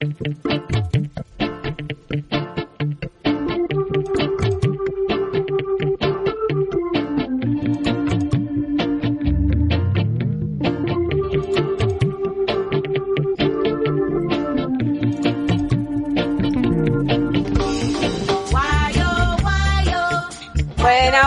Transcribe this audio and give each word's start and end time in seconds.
Buenas, 0.00 0.14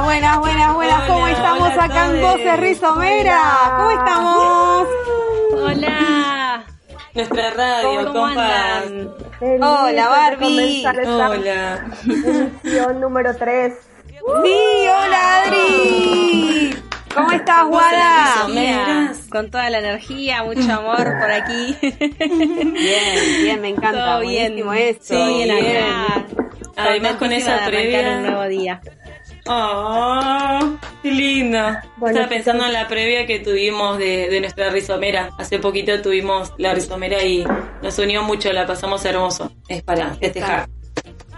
buenas, 0.04 0.40
buenas, 0.40 0.74
buenas. 0.76 1.08
¿Cómo 1.08 1.28
estamos 1.28 1.78
acá 1.78 2.06
en. 2.06 2.22
Voces 2.22 2.60
Rizomera? 2.62 3.42
¿Cómo 3.76 3.92
estamos? 3.92 4.71
Nuestra 7.14 7.50
radio, 7.52 8.08
¿Cómo 8.08 8.14
compas. 8.26 8.84
Hola, 9.42 10.08
Barbie. 10.10 10.86
Hola. 11.06 11.86
número 13.00 13.36
3. 13.36 13.74
Sí, 14.44 14.88
hola 14.88 15.44
Adri. 15.44 16.76
¿Cómo 17.14 17.32
estás, 17.32 17.66
Guada? 17.68 18.48
Mira, 18.48 19.12
con 19.30 19.52
toda 19.52 19.70
la 19.70 19.80
energía, 19.80 20.44
mucho 20.44 20.72
amor 20.72 21.04
por 21.20 21.32
aquí. 21.32 21.76
Bien, 21.82 23.44
bien, 23.44 23.62
me 23.62 23.70
encanta. 23.70 24.06
Todo 24.06 24.20
bien. 24.22 24.56
Esto. 24.78 25.16
Todo 25.16 25.28
bien 25.38 25.52
acá. 25.52 26.26
Además, 26.78 27.16
con 27.16 27.32
esa 27.34 27.66
previa- 27.66 28.18
un 28.20 28.24
nuevo 28.28 28.44
día. 28.48 28.80
Oh, 29.48 30.60
qué 31.02 31.12
lindo. 31.12 31.60
Bueno, 31.98 32.20
Estaba 32.20 32.30
pensando 32.30 32.66
en 32.66 32.74
la 32.74 32.88
previa 32.88 33.26
que 33.26 33.40
tuvimos 33.40 33.98
de, 33.98 34.30
de 34.30 34.40
nuestra 34.40 34.70
rizomera. 34.70 35.30
Hace 35.38 35.60
poquito 35.60 36.02
tuvimos 36.02 36.54
la 36.58 36.74
rizomera 36.74 37.24
y 37.24 37.44
nos 37.82 37.98
unió 38.00 38.24
mucho, 38.24 38.52
la 38.54 38.66
pasamos 38.66 39.04
hermoso. 39.06 39.52
Es 39.68 39.84
para 39.84 40.14
festejar. 40.16 40.68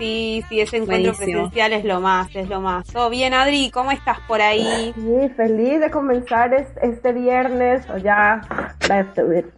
Sí, 0.04 0.44
sí, 0.50 0.60
ese 0.60 0.78
encuentro 0.78 1.14
Buenísimo. 1.14 1.44
presencial 1.50 1.72
es 1.74 1.86
lo 1.86 2.02
más, 2.02 2.28
es 2.36 2.50
lo 2.50 2.60
más. 2.60 2.86
Todo 2.88 3.10
bien, 3.10 3.34
Adri, 3.34 3.72
¿cómo 3.72 3.90
estás 3.92 4.20
por 4.28 4.42
ahí? 4.42 4.94
Sí, 4.96 5.30
feliz 5.38 5.80
de 5.80 5.90
comenzar 5.90 6.54
es- 6.54 6.68
este 6.82 7.14
viernes 7.14 7.90
o 7.90 7.98
ya 7.98 8.42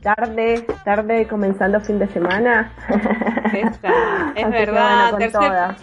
tarde, 0.03 0.65
tarde 0.83 1.27
comenzando 1.27 1.81
fin 1.81 1.97
de 1.97 2.07
semana. 2.09 2.71
Esa, 3.53 4.33
es 4.35 4.43
Así 4.45 4.51
verdad. 4.51 5.75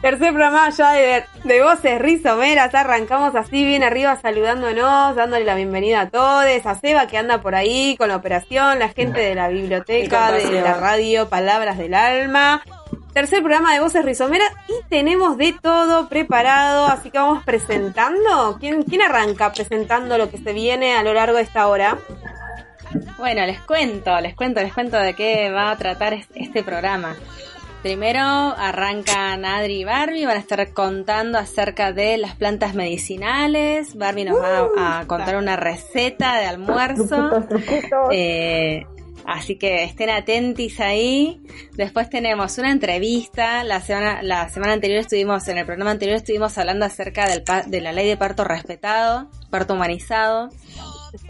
tercer, 0.00 0.32
programa 0.32 0.70
ya 0.70 0.92
de, 0.92 1.24
de 1.44 1.62
Voces 1.62 2.00
Rizomeras. 2.00 2.74
Arrancamos 2.74 3.34
así 3.34 3.64
bien 3.64 3.82
arriba 3.82 4.16
saludándonos, 4.16 5.14
dándole 5.14 5.44
la 5.44 5.54
bienvenida 5.56 6.00
a 6.02 6.08
todos, 6.08 6.46
a 6.64 6.74
Seba 6.76 7.06
que 7.06 7.18
anda 7.18 7.42
por 7.42 7.54
ahí 7.54 7.96
con 7.98 8.08
la 8.08 8.16
operación, 8.16 8.78
la 8.78 8.88
gente 8.88 9.20
de 9.20 9.34
la 9.34 9.48
biblioteca, 9.48 10.32
de 10.32 10.62
la 10.62 10.74
radio 10.74 11.28
Palabras 11.28 11.76
del 11.76 11.92
Alma. 11.94 12.62
Tercer 13.16 13.38
programa 13.40 13.72
de 13.72 13.80
Voces 13.80 14.04
Rizomeras 14.04 14.52
y 14.68 14.74
tenemos 14.90 15.38
de 15.38 15.54
todo 15.62 16.06
preparado, 16.06 16.84
así 16.84 17.10
que 17.10 17.16
vamos 17.16 17.42
presentando. 17.44 18.58
¿Quién, 18.60 18.82
¿Quién 18.82 19.00
arranca 19.00 19.50
presentando 19.54 20.18
lo 20.18 20.28
que 20.30 20.36
se 20.36 20.52
viene 20.52 20.94
a 20.96 21.02
lo 21.02 21.14
largo 21.14 21.38
de 21.38 21.44
esta 21.44 21.66
hora? 21.66 21.96
Bueno, 23.16 23.46
les 23.46 23.58
cuento, 23.62 24.20
les 24.20 24.34
cuento, 24.34 24.60
les 24.60 24.74
cuento 24.74 24.98
de 24.98 25.14
qué 25.14 25.50
va 25.50 25.70
a 25.70 25.76
tratar 25.78 26.12
es- 26.12 26.28
este 26.34 26.62
programa. 26.62 27.16
Primero 27.82 28.20
arrancan 28.20 29.46
Adri 29.46 29.80
y 29.80 29.84
Barbie, 29.84 30.26
van 30.26 30.36
a 30.36 30.40
estar 30.40 30.70
contando 30.74 31.38
acerca 31.38 31.92
de 31.92 32.18
las 32.18 32.34
plantas 32.34 32.74
medicinales. 32.74 33.96
Barbie 33.96 34.26
nos 34.26 34.42
va 34.42 34.98
a 35.00 35.06
contar 35.06 35.36
una 35.36 35.56
receta 35.56 36.36
de 36.36 36.44
almuerzo. 36.44 37.30
Eh, 38.12 38.84
así 39.26 39.56
que 39.56 39.84
estén 39.84 40.10
atentis 40.10 40.80
ahí. 40.80 41.40
Después 41.74 42.08
tenemos 42.08 42.56
una 42.58 42.70
entrevista. 42.70 43.64
La 43.64 43.80
semana, 43.80 44.22
la 44.22 44.48
semana 44.48 44.72
anterior 44.72 45.00
estuvimos, 45.00 45.46
en 45.48 45.58
el 45.58 45.66
programa 45.66 45.90
anterior 45.90 46.16
estuvimos 46.16 46.56
hablando 46.58 46.84
acerca 46.86 47.28
del 47.28 47.42
pa- 47.42 47.62
de 47.62 47.80
la 47.80 47.92
ley 47.92 48.08
de 48.08 48.16
parto 48.16 48.44
respetado, 48.44 49.28
parto 49.50 49.74
humanizado. 49.74 50.50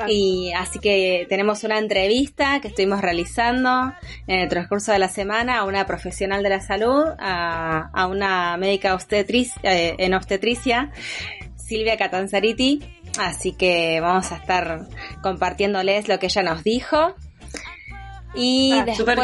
Y 0.08 0.52
así 0.56 0.78
que 0.80 1.26
tenemos 1.28 1.62
una 1.62 1.78
entrevista 1.78 2.60
que 2.60 2.68
estuvimos 2.68 3.00
realizando 3.02 3.92
en 4.26 4.40
el 4.40 4.48
transcurso 4.48 4.90
de 4.92 4.98
la 4.98 5.08
semana 5.08 5.58
a 5.58 5.64
una 5.64 5.86
profesional 5.86 6.42
de 6.42 6.48
la 6.48 6.60
salud, 6.60 7.04
a, 7.18 7.90
a 7.92 8.06
una 8.08 8.56
médica 8.56 8.94
obstetriz, 8.94 9.52
eh, 9.62 9.94
en 9.98 10.14
obstetricia, 10.14 10.90
Silvia 11.56 11.96
Catanzariti. 11.96 12.82
Así 13.18 13.52
que 13.52 14.00
vamos 14.00 14.32
a 14.32 14.36
estar 14.36 14.86
compartiéndoles 15.22 16.08
lo 16.08 16.18
que 16.18 16.26
ella 16.26 16.42
nos 16.42 16.64
dijo. 16.64 17.14
Y 18.36 18.72
Ah, 18.72 18.84
después 18.84 19.16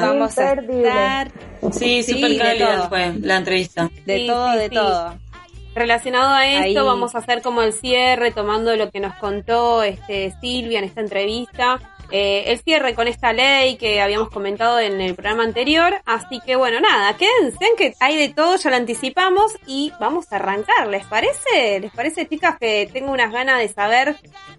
vamos 0.00 0.38
a 0.38 0.52
estar 0.52 0.64
Sí, 1.72 2.02
Sí, 2.02 2.14
súper 2.14 2.30
de 2.30 2.38
cálida 2.38 2.88
la 3.20 3.36
entrevista. 3.36 3.90
de 4.06 4.18
Sí, 4.18 4.26
todo, 4.26 4.52
sí, 4.52 4.58
de 4.58 4.68
sí. 4.68 4.74
todo. 4.74 5.14
Relacionado 5.74 6.34
a 6.34 6.46
esto, 6.46 6.80
Ahí. 6.80 6.86
vamos 6.86 7.14
a 7.14 7.18
hacer 7.18 7.42
como 7.42 7.60
el 7.62 7.72
cierre, 7.72 8.30
tomando 8.30 8.74
lo 8.76 8.90
que 8.90 9.00
nos 9.00 9.14
contó 9.16 9.82
este 9.82 10.32
Silvia 10.40 10.78
en 10.78 10.84
esta 10.84 11.00
entrevista. 11.00 11.80
Eh, 12.16 12.52
el 12.52 12.60
cierre 12.60 12.94
con 12.94 13.08
esta 13.08 13.32
ley 13.32 13.76
que 13.76 14.00
habíamos 14.00 14.30
comentado 14.30 14.78
en 14.78 15.00
el 15.00 15.16
programa 15.16 15.42
anterior. 15.42 16.00
Así 16.06 16.38
que 16.46 16.54
bueno, 16.54 16.78
nada, 16.78 17.16
quédense 17.16 17.58
que 17.76 17.96
hay 17.98 18.16
de 18.16 18.28
todo, 18.28 18.54
ya 18.54 18.70
lo 18.70 18.76
anticipamos 18.76 19.50
y 19.66 19.92
vamos 19.98 20.32
a 20.32 20.36
arrancar. 20.36 20.86
¿Les 20.86 21.04
parece? 21.06 21.80
¿Les 21.80 21.90
parece, 21.90 22.28
chicas, 22.28 22.56
que 22.60 22.88
tengo 22.92 23.10
unas 23.10 23.32
ganas 23.32 23.58
de 23.58 23.66
saber 23.66 24.14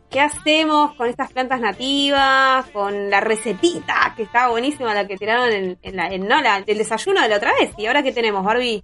qué 0.09 0.19
hacemos 0.19 0.95
con 0.95 1.07
estas 1.07 1.31
plantas 1.31 1.61
nativas, 1.61 2.66
con 2.71 3.09
la 3.09 3.21
recetita, 3.21 4.13
que 4.17 4.23
estaba 4.23 4.49
buenísima 4.49 4.93
la 4.93 5.07
que 5.07 5.16
tiraron 5.16 5.49
en, 5.49 5.77
en 5.81 5.95
la, 5.95 6.07
en, 6.07 6.27
no, 6.27 6.41
la, 6.41 6.57
el 6.57 6.77
desayuno 6.77 7.22
de 7.22 7.29
la 7.29 7.37
otra 7.37 7.53
vez? 7.57 7.72
¿Y 7.77 7.85
ahora 7.85 8.03
qué 8.03 8.11
tenemos, 8.11 8.43
Barbie? 8.43 8.83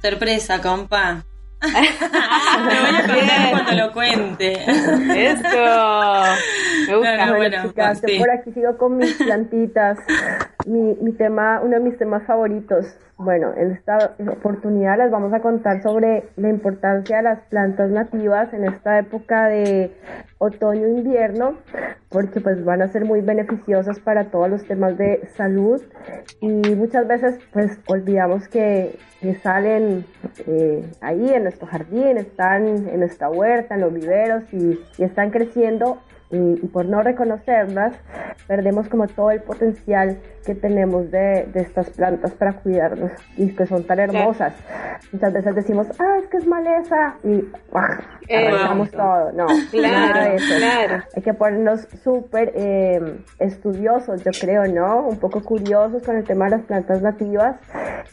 Sorpresa, 0.00 0.62
compa. 0.62 1.24
Me 1.60 2.80
voy 2.80 2.94
a 2.94 3.06
contar 3.06 3.50
cuando 3.50 3.72
lo 3.72 3.92
cuente. 3.92 4.64
Eso. 5.32 6.22
Me 6.88 6.96
gusta. 6.96 7.16
Bueno, 7.16 7.36
bueno, 7.36 7.56
chicas, 7.68 8.00
sí. 8.04 8.18
yo 8.18 8.24
por 8.24 8.30
aquí 8.30 8.52
sigo 8.52 8.76
con 8.78 8.96
mis 8.96 9.14
plantitas. 9.24 9.98
mi, 10.66 10.96
mi 11.00 11.12
tema, 11.12 11.60
uno 11.62 11.76
de 11.76 11.80
mis 11.80 11.98
temas 11.98 12.22
favoritos. 12.24 12.86
Bueno, 13.18 13.52
en 13.56 13.72
esta 13.72 14.14
oportunidad 14.30 14.96
les 14.96 15.10
vamos 15.10 15.32
a 15.32 15.40
contar 15.40 15.82
sobre 15.82 16.28
la 16.36 16.50
importancia 16.50 17.16
de 17.16 17.24
las 17.24 17.40
plantas 17.48 17.90
nativas 17.90 18.54
en 18.54 18.64
esta 18.64 19.00
época 19.00 19.48
de 19.48 19.90
otoño-invierno, 20.38 21.56
porque 22.10 22.40
pues 22.40 22.64
van 22.64 22.80
a 22.80 22.86
ser 22.86 23.04
muy 23.04 23.20
beneficiosas 23.20 23.98
para 23.98 24.30
todos 24.30 24.48
los 24.48 24.64
temas 24.68 24.96
de 24.96 25.28
salud 25.36 25.82
y 26.40 26.76
muchas 26.76 27.08
veces 27.08 27.40
pues 27.52 27.80
olvidamos 27.88 28.46
que, 28.46 28.96
que 29.20 29.34
salen 29.34 30.04
eh, 30.46 30.88
ahí 31.00 31.28
en 31.34 31.42
nuestro 31.42 31.66
jardín, 31.66 32.18
están 32.18 32.68
en 32.68 33.00
nuestra 33.00 33.30
huerta, 33.30 33.74
en 33.74 33.80
los 33.80 33.92
viveros 33.92 34.44
y, 34.52 34.78
y 34.96 35.02
están 35.02 35.30
creciendo 35.30 35.98
y, 36.30 36.54
por 36.68 36.84
no 36.86 37.02
reconocerlas 37.02 37.94
perdemos 38.46 38.88
como 38.88 39.06
todo 39.08 39.30
el 39.30 39.40
potencial 39.42 40.18
que 40.44 40.54
tenemos 40.54 41.10
de, 41.10 41.48
de 41.52 41.60
estas 41.60 41.90
plantas 41.90 42.32
para 42.32 42.54
cuidarnos 42.54 43.10
y 43.36 43.48
que 43.54 43.66
son 43.66 43.84
tan 43.84 43.98
hermosas. 44.00 44.54
Muchas 45.12 45.32
veces 45.32 45.54
decimos, 45.54 45.86
ah, 45.98 46.16
es 46.22 46.28
que 46.28 46.38
es 46.38 46.46
maleza 46.46 47.14
y 47.24 47.44
arrancamos 48.34 48.90
todo. 48.90 49.32
No, 49.32 49.46
Claro, 49.70 50.36
claro. 50.58 51.04
Hay 51.14 51.22
que 51.22 51.34
ponernos 51.34 51.86
súper 52.02 52.52
eh, 52.54 53.18
estudiosos, 53.38 54.22
yo 54.24 54.30
creo, 54.40 54.66
¿no? 54.66 55.06
Un 55.08 55.18
poco 55.18 55.42
curiosos 55.42 56.02
con 56.02 56.16
el 56.16 56.24
tema 56.24 56.46
de 56.46 56.52
las 56.52 56.62
plantas 56.62 57.02
nativas 57.02 57.56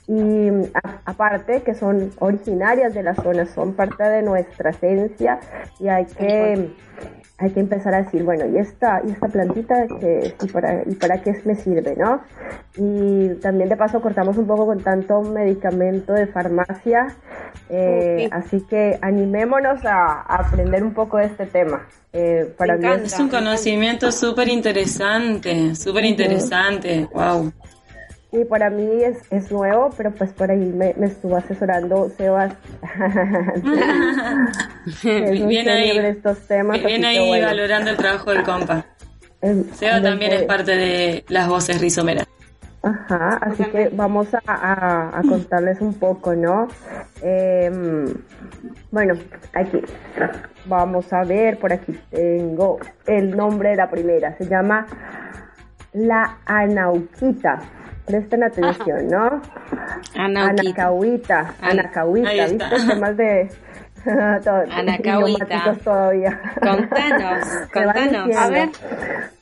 y 0.07 0.49
a- 0.73 0.99
aparte 1.05 1.61
que 1.61 1.73
son 1.73 2.11
originarias 2.19 2.93
de 2.93 3.03
la 3.03 3.15
zona, 3.15 3.45
son 3.45 3.73
parte 3.73 4.03
de 4.03 4.21
nuestra 4.21 4.71
esencia 4.71 5.39
y 5.79 5.87
hay 5.87 6.05
que 6.05 6.73
hay 7.37 7.51
que 7.51 7.59
empezar 7.59 7.93
a 7.93 8.03
decir, 8.03 8.23
bueno, 8.23 8.45
¿y 8.45 8.57
esta, 8.57 9.01
y 9.05 9.11
esta 9.11 9.27
plantita 9.27 9.87
que, 9.99 10.33
y, 10.41 10.47
para, 10.47 10.83
y 10.85 10.95
para 10.95 11.21
qué 11.21 11.33
me 11.43 11.55
sirve, 11.55 11.95
no? 11.97 12.21
Y 12.77 13.35
también 13.41 13.67
de 13.69 13.75
paso 13.75 14.01
cortamos 14.01 14.37
un 14.37 14.47
poco 14.47 14.65
con 14.65 14.79
tanto 14.81 15.21
medicamento 15.21 16.13
de 16.13 16.27
farmacia, 16.27 17.07
eh, 17.69 18.15
Sí. 18.23 18.29
así 18.31 18.61
que 18.69 18.97
animémonos 19.01 19.83
a, 19.85 20.21
a 20.21 20.35
aprender 20.47 20.81
un 20.83 20.93
poco 20.93 21.17
de 21.17 21.25
este 21.25 21.45
tema. 21.45 21.85
Eh, 22.13 22.53
para 22.57 22.73
Me 22.73 22.79
mí 22.79 22.85
encanta. 22.85 23.05
es- 23.07 23.13
Es 23.13 23.19
un 23.19 23.29
conocimiento 23.29 24.11
súper 24.13 24.47
interesante, 24.47 25.75
súper 25.75 26.05
interesante. 26.05 27.07
Wow. 27.13 27.51
Sí, 28.35 28.43
para 28.43 28.69
mí 28.69 29.01
es, 29.01 29.17
es 29.31 29.49
nuevo, 29.49 29.91
pero 29.95 30.11
pues 30.11 30.33
por 30.33 30.51
ahí 30.51 30.57
me, 30.57 30.93
me 30.97 31.05
estuvo 31.05 31.37
asesorando 31.37 32.09
Sebas. 32.17 32.53
es 35.05 35.47
Bien 35.47 35.69
ahí. 35.69 35.97
de 35.97 36.09
estos 36.09 36.39
temas. 36.47 36.83
Bien 36.83 37.05
ahí 37.05 37.29
bueno, 37.29 37.47
valorando 37.47 37.91
el 37.91 37.97
trabajo 37.97 38.31
del 38.31 38.43
compa. 38.43 38.83
es- 39.41 39.65
Seba 39.77 39.97
es 39.97 40.03
también 40.03 40.33
es 40.33 40.43
parte 40.43 40.75
de 40.75 41.23
las 41.29 41.47
voces 41.47 41.79
rizomeras. 41.79 42.27
Ajá, 42.83 43.37
así 43.41 43.63
que 43.63 43.89
vamos 43.93 44.27
a, 44.33 44.41
a- 44.45 45.17
a 45.17 45.21
contarles 45.23 45.79
un 45.79 45.93
poco, 45.93 46.35
¿no? 46.35 46.67
Em, 47.23 48.13
bueno, 48.91 49.13
aquí 49.53 49.79
vamos 50.65 51.11
a 51.13 51.23
ver, 51.23 51.57
por 51.57 51.71
aquí 51.71 51.97
tengo 52.11 52.79
el 53.07 53.35
nombre 53.35 53.69
de 53.69 53.75
la 53.77 53.89
primera, 53.89 54.35
se 54.37 54.45
llama 54.45 54.85
la 55.93 56.37
anauquita. 56.45 57.59
Presten 58.05 58.43
atención, 58.43 59.07
¿no? 59.09 59.41
Anacahuita. 60.15 61.39
An- 61.61 61.79
Anacahuita. 61.79 62.29
¿viste? 62.47 62.65
Temas 62.87 63.17
de... 63.17 63.49
todo- 64.43 64.63
idiomáticos 64.65 65.79
todavía. 65.83 66.39
Contanos, 66.61 67.45
contanos. 67.73 68.35
A 68.37 68.49
ver. 68.49 68.69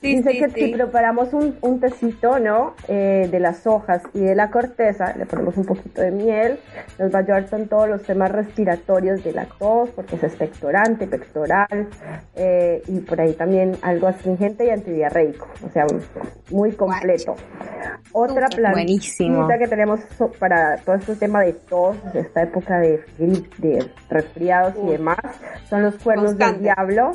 Sí, 0.01 0.17
Dice 0.17 0.31
sí, 0.31 0.39
que 0.39 0.49
sí. 0.49 0.59
si 0.65 0.73
preparamos 0.73 1.31
un, 1.33 1.55
un 1.61 1.79
tecito, 1.79 2.37
¿no? 2.39 2.73
Eh, 2.89 3.29
de 3.31 3.39
las 3.39 3.65
hojas 3.65 4.01
y 4.13 4.19
de 4.19 4.35
la 4.35 4.49
corteza, 4.51 5.13
le 5.17 5.25
ponemos 5.25 5.55
un 5.55 5.65
poquito 5.65 6.01
de 6.01 6.11
miel, 6.11 6.59
nos 6.99 7.13
va 7.13 7.19
a 7.19 7.21
ayudar 7.21 7.45
con 7.49 7.67
todos 7.67 7.87
los 7.87 8.03
temas 8.03 8.29
respiratorios 8.31 9.23
de 9.23 9.31
la 9.31 9.45
tos, 9.45 9.89
porque 9.91 10.17
es 10.17 10.23
expectorante, 10.23 11.07
pectoral, 11.07 11.87
eh, 12.35 12.81
y 12.87 12.99
por 12.99 13.21
ahí 13.21 13.33
también 13.33 13.77
algo 13.81 14.07
astringente 14.07 14.65
y 14.65 14.69
antidiarreico, 14.71 15.47
o 15.65 15.69
sea, 15.71 15.85
muy 16.51 16.73
completo. 16.73 17.35
Otra 18.11 18.47
planta 18.47 18.71
Buenísimo. 18.73 19.47
que 19.57 19.67
tenemos 19.67 19.99
para 20.37 20.77
todo 20.77 20.95
este 20.95 21.15
tema 21.15 21.41
de 21.41 21.53
tos, 21.53 21.95
esta 22.13 22.43
época 22.43 22.79
de, 22.79 23.03
grip, 23.17 23.53
y 24.83 24.91
demás, 24.91 25.17
son 25.69 25.83
los 25.83 25.95
cuernos 25.95 26.31
Constante. 26.31 26.53
del 26.55 26.63
diablo. 26.63 27.11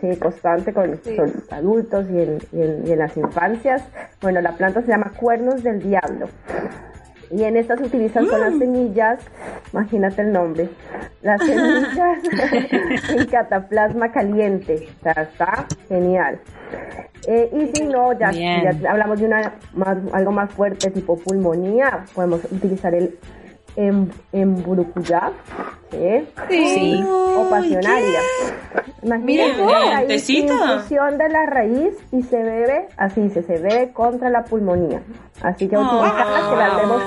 Sí, 0.00 0.16
constante 0.18 0.72
con 0.74 0.98
Sí. 1.02 1.16
son 1.16 1.32
adultos 1.50 2.06
y 2.10 2.20
en, 2.20 2.38
y 2.52 2.60
en- 2.62 2.86
y 2.86 2.92
en 2.92 2.98
las 2.98 3.16
infancias. 3.16 3.82
Bueno, 4.20 4.40
la 4.42 4.52
planta 4.52 4.82
se 4.82 4.88
llama 4.88 5.12
cuernos 5.16 5.62
del 5.62 5.80
diablo. 5.82 6.28
Y 7.30 7.42
en 7.44 7.56
estas 7.56 7.78
se 7.80 7.86
utilizan 7.86 8.26
son 8.26 8.40
Mm. 8.40 8.44
las 8.44 8.58
semillas, 8.58 9.18
imagínate 9.72 10.22
el 10.22 10.32
nombre, 10.32 10.68
las 11.22 11.40
semillas 11.46 12.18
en 13.10 13.26
cataplasma 13.26 14.12
caliente. 14.12 14.88
O 15.00 15.02
sea, 15.02 15.22
está 15.22 15.66
genial. 15.88 16.38
Eh, 17.26 17.48
y 17.54 17.74
si 17.74 17.84
no, 17.86 18.12
ya, 18.12 18.30
hablamos 18.90 19.18
de 19.18 19.26
una 19.26 19.54
más, 19.72 19.96
algo 20.12 20.32
más 20.32 20.50
fuerte, 20.50 20.90
tipo 20.90 21.16
pulmonía, 21.16 22.04
podemos 22.14 22.44
utilizar 22.52 22.94
el 22.94 23.16
em, 23.76 24.08
emburucuyá, 24.32 25.30
¿sí? 25.90 26.28
Sí. 26.48 27.04
o 27.06 27.48
pasionaria. 27.50 28.20
Imagínate 29.02 29.64
la 29.66 30.06
¿Tecito? 30.06 30.52
infusión 30.54 31.18
de 31.18 31.28
la 31.28 31.46
raíz 31.46 31.94
y 32.10 32.22
se 32.22 32.42
bebe, 32.42 32.88
así 32.96 33.28
se, 33.30 33.42
se 33.42 33.58
bebe 33.58 33.92
contra 33.92 34.30
la 34.30 34.44
pulmonía. 34.44 35.02
Así 35.42 35.68
que 35.68 35.76
utilizarlas, 35.76 36.48
que 36.48 36.56
las 36.56 36.76
vemos 36.76 37.02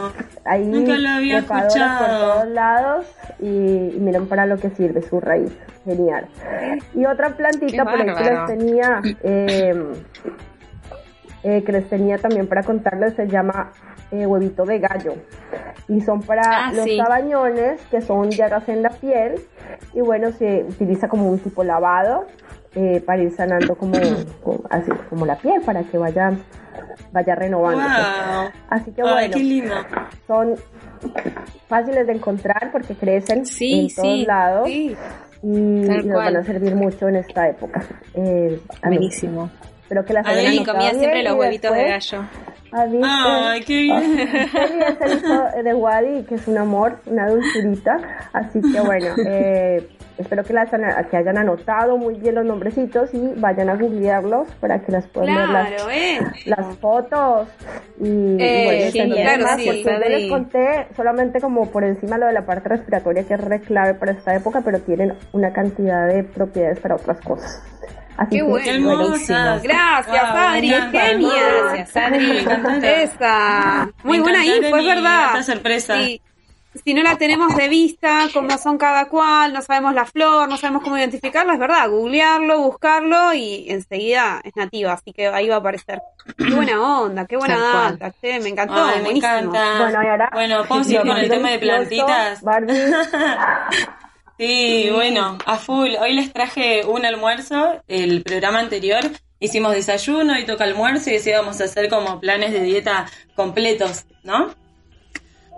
ahí 0.46 0.66
Nunca 0.66 0.98
lo 0.98 1.10
había 1.10 1.40
trepadoras 1.40 1.74
por 1.74 1.82
escuchado. 1.82 2.34
todos 2.34 2.48
lados 2.50 3.06
y, 3.40 3.48
y 3.48 3.98
miren 4.00 4.28
para 4.28 4.46
lo 4.46 4.58
que 4.58 4.70
sirve 4.70 5.02
su 5.02 5.20
raíz. 5.20 5.52
Genial. 5.86 6.28
Y 6.94 7.06
otra 7.06 7.30
plantita 7.30 7.84
por 7.86 7.96
ahí 7.96 8.14
que 8.16 8.24
les 8.24 8.46
tenía, 8.46 9.02
eh, 9.24 9.84
eh, 11.44 11.64
que 11.64 11.72
les 11.72 11.90
tenía 11.90 12.18
también 12.18 12.46
para 12.48 12.62
contarles, 12.64 13.16
se 13.16 13.28
llama 13.28 13.72
eh, 14.12 14.26
huevito 14.26 14.66
de 14.66 14.80
gallo. 14.80 15.16
Y 15.88 16.02
son 16.02 16.22
para 16.22 16.42
Ah, 16.68 16.72
los 16.74 16.84
sí. 16.86 16.98
sabañones, 16.98 17.82
que 17.92 18.02
son 18.02 18.30
llagas 18.32 18.68
en 18.70 18.84
la 18.84 18.90
piel. 18.90 19.36
Y 19.94 20.02
bueno, 20.02 20.32
se 20.32 20.64
utiliza 20.68 21.08
como 21.08 21.30
un 21.30 21.40
tipo 21.40 21.64
lavado 21.64 22.26
eh, 22.76 23.02
para 23.06 23.22
ir 23.24 23.32
sanando 23.32 23.76
como, 23.76 23.98
como- 24.44 24.64
así, 24.70 24.92
como 25.10 25.26
la 25.26 25.36
piel, 25.36 25.62
para 25.62 25.84
que 25.84 25.98
vaya, 25.98 26.32
vaya 27.12 27.36
renovándose. 27.36 27.88
Wow. 27.88 28.50
Así 28.70 28.92
que 28.92 29.02
Ay, 29.02 29.12
bueno, 29.14 29.34
qué 29.34 29.44
lindo. 29.44 29.76
son 30.28 30.56
fáciles 31.68 32.06
de 32.08 32.14
encontrar 32.14 32.70
porque 32.72 32.96
crecen 32.96 33.46
Sí, 33.46 33.88
en 33.90 33.96
todos 33.96 34.08
sí, 34.20 34.26
lados 34.26 34.70
y, 34.70 34.96
nos 35.44 36.08
van 36.08 36.36
a 36.38 36.44
servir 36.44 36.76
mucho 36.76 37.08
en 37.08 37.18
esta 37.18 37.48
época. 37.48 37.82
Eh, 38.14 38.60
Buenísimo. 38.84 39.50
Espero 39.84 40.04
que 40.04 40.14
las 40.14 40.28
hayan 40.28 40.66
comía 40.66 40.92
siempre 40.92 41.24
los 41.24 41.36
huevitos 41.36 41.74
de 41.74 41.84
gallo. 41.90 42.26
Ay, 42.72 43.62
qué 43.66 43.82
bien. 43.84 44.20
Es 44.20 45.02
el 45.02 45.18
hijo 45.18 45.44
de 45.64 45.74
Wadi, 45.74 46.24
que 46.24 46.36
es 46.36 46.48
un 46.48 46.58
amor, 46.58 47.00
una 47.06 47.30
dulzurita. 47.30 47.98
Así 48.34 48.60
que 48.62 48.80
bueno, 48.82 49.08
eh, 49.28 49.88
espero 50.18 50.44
que, 50.44 50.54
las, 50.54 50.70
que 51.10 51.18
hayan 51.18 51.38
anotado 51.38 51.98
muy 51.98 52.16
bien 52.16 52.36
los 52.36 52.46
nombrecitos 52.46 53.14
y 53.14 53.34
vayan 53.38 53.70
a 53.70 53.76
googlearlos 53.76 54.48
para 54.60 54.80
que 54.82 54.92
las 54.92 55.08
puedan 55.08 55.36
ver 55.36 55.50
las, 55.50 55.68
Claro, 55.70 55.90
¿eh? 55.92 56.20
las 56.46 56.76
fotos 56.78 57.48
y, 58.00 58.08
y 58.08 58.38
Eh, 58.40 58.64
bueno, 58.66 58.92
sí, 58.92 59.00
entender 59.00 59.26
claro, 59.26 59.44
más, 59.44 59.62
sí. 59.62 59.66
porque 59.84 59.90
Adri. 59.96 60.22
les 60.22 60.32
conté 60.32 60.88
solamente 60.96 61.40
como 61.40 61.70
por 61.72 61.84
encima 61.84 62.18
lo 62.18 62.26
de 62.28 62.34
la 62.34 62.46
parte 62.46 62.70
respiratoria 62.70 63.24
que 63.24 63.34
es 63.36 63.42
re 63.42 63.62
clave 63.62 63.94
para 63.94 64.12
esta 64.12 64.36
época, 64.36 64.62
pero 64.64 64.80
tienen 64.80 65.14
una 65.34 65.54
cantidad 65.54 66.08
de 66.08 66.24
propiedades 66.24 66.80
para 66.80 66.96
otras 66.96 67.20
cosas. 67.22 67.62
Así 68.18 68.38
Qué 68.38 68.42
bueno. 68.44 68.72
Hermosas. 68.92 69.62
Gracias, 69.64 70.32
Wow, 70.34 70.42
Adri, 70.42 70.70
genia. 70.70 71.32
Gracias, 71.64 71.96
Adri. 71.98 72.48
Esa. 72.84 73.90
Muy 74.04 74.20
buena 74.20 74.44
info, 74.46 74.76
es 74.78 74.86
verdad. 74.86 75.38
esta 75.40 75.54
sorpresa. 75.54 75.96
Sí. 76.04 76.22
Si 76.86 76.94
no 76.94 77.02
la 77.02 77.16
tenemos 77.18 77.56
de 77.56 77.70
vista, 77.70 78.28
cómo 78.34 78.56
son 78.60 78.78
cada 78.78 79.06
cual, 79.06 79.52
no 79.52 79.64
sabemos 79.64 79.96
la 79.96 80.06
flor, 80.06 80.48
no 80.48 80.58
sabemos 80.58 80.84
cómo 80.84 80.96
identificarla, 80.96 81.54
es 81.54 81.60
verdad, 81.60 81.90
googlearlo, 81.90 82.60
buscarlo 82.60 83.34
y 83.34 83.66
enseguida 83.72 84.42
es 84.44 84.56
nativa, 84.56 84.94
así 84.94 85.12
que 85.12 85.28
ahí 85.28 85.48
va 85.50 85.56
a 85.56 85.58
aparecer. 85.60 86.00
Qué 86.38 86.54
buena 86.54 86.80
onda, 87.02 87.26
qué 87.26 87.36
buena 87.36 87.56
Tal 87.56 87.72
cual. 87.72 87.98
data, 87.98 88.16
che, 88.22 88.40
me 88.42 88.50
encantó, 88.50 88.76
Ay, 88.76 88.98
me 88.98 89.04
buenísimo. 89.06 89.34
encanta. 89.34 89.78
Bueno, 89.80 90.04
y 90.04 90.08
ahora. 90.08 90.30
Bueno, 90.34 90.66
¿podemos 90.66 90.90
ir 90.92 90.98
lo 91.00 91.06
con 91.14 91.18
el 91.18 91.30
tema 91.30 91.50
de 91.50 91.60
plantitas? 91.60 92.42
Barbie. 92.44 92.74
Sí, 94.38 94.90
bueno, 94.94 95.38
a 95.46 95.58
full. 95.58 95.96
Hoy 96.00 96.14
les 96.14 96.32
traje 96.32 96.86
un 96.86 97.06
almuerzo. 97.06 97.82
El 97.88 98.22
programa 98.24 98.60
anterior 98.60 99.04
hicimos 99.40 99.74
desayuno 99.74 100.38
y 100.38 100.46
toca 100.46 100.64
almuerzo 100.64 101.10
y 101.10 101.14
decíamos 101.14 101.60
hacer 101.62 101.90
como 101.90 102.20
planes 102.20 102.52
de 102.54 102.62
dieta 102.62 103.08
completos, 103.36 104.06
¿no? 104.24 104.54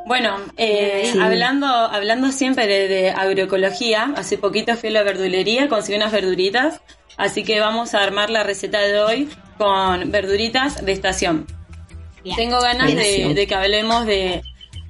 Bueno, 0.05 0.37
eh, 0.57 1.09
Sí. 1.11 1.19
hablando, 1.19 1.67
hablando 1.67 2.31
siempre 2.31 2.67
de, 2.67 2.87
de 2.87 3.09
agroecología, 3.11 4.13
hace 4.15 4.37
poquito 4.37 4.75
fui 4.77 4.89
a 4.89 4.93
la 4.93 5.03
verdulería, 5.03 5.67
conseguí 5.67 5.97
unas 5.97 6.11
verduritas, 6.13 6.81
así 7.17 7.43
que 7.43 7.59
vamos 7.59 7.93
a 7.93 8.01
armar 8.01 8.29
la 8.29 8.43
receta 8.43 8.79
de 8.79 8.99
hoy 8.99 9.29
con 9.57 10.09
verduritas 10.09 10.83
de 10.85 10.91
estación. 10.93 11.45
Tengo 12.35 12.59
ganas 12.61 12.93
de 12.95 13.45
que 13.47 13.55
hablemos 13.55 14.05
de, 14.05 14.41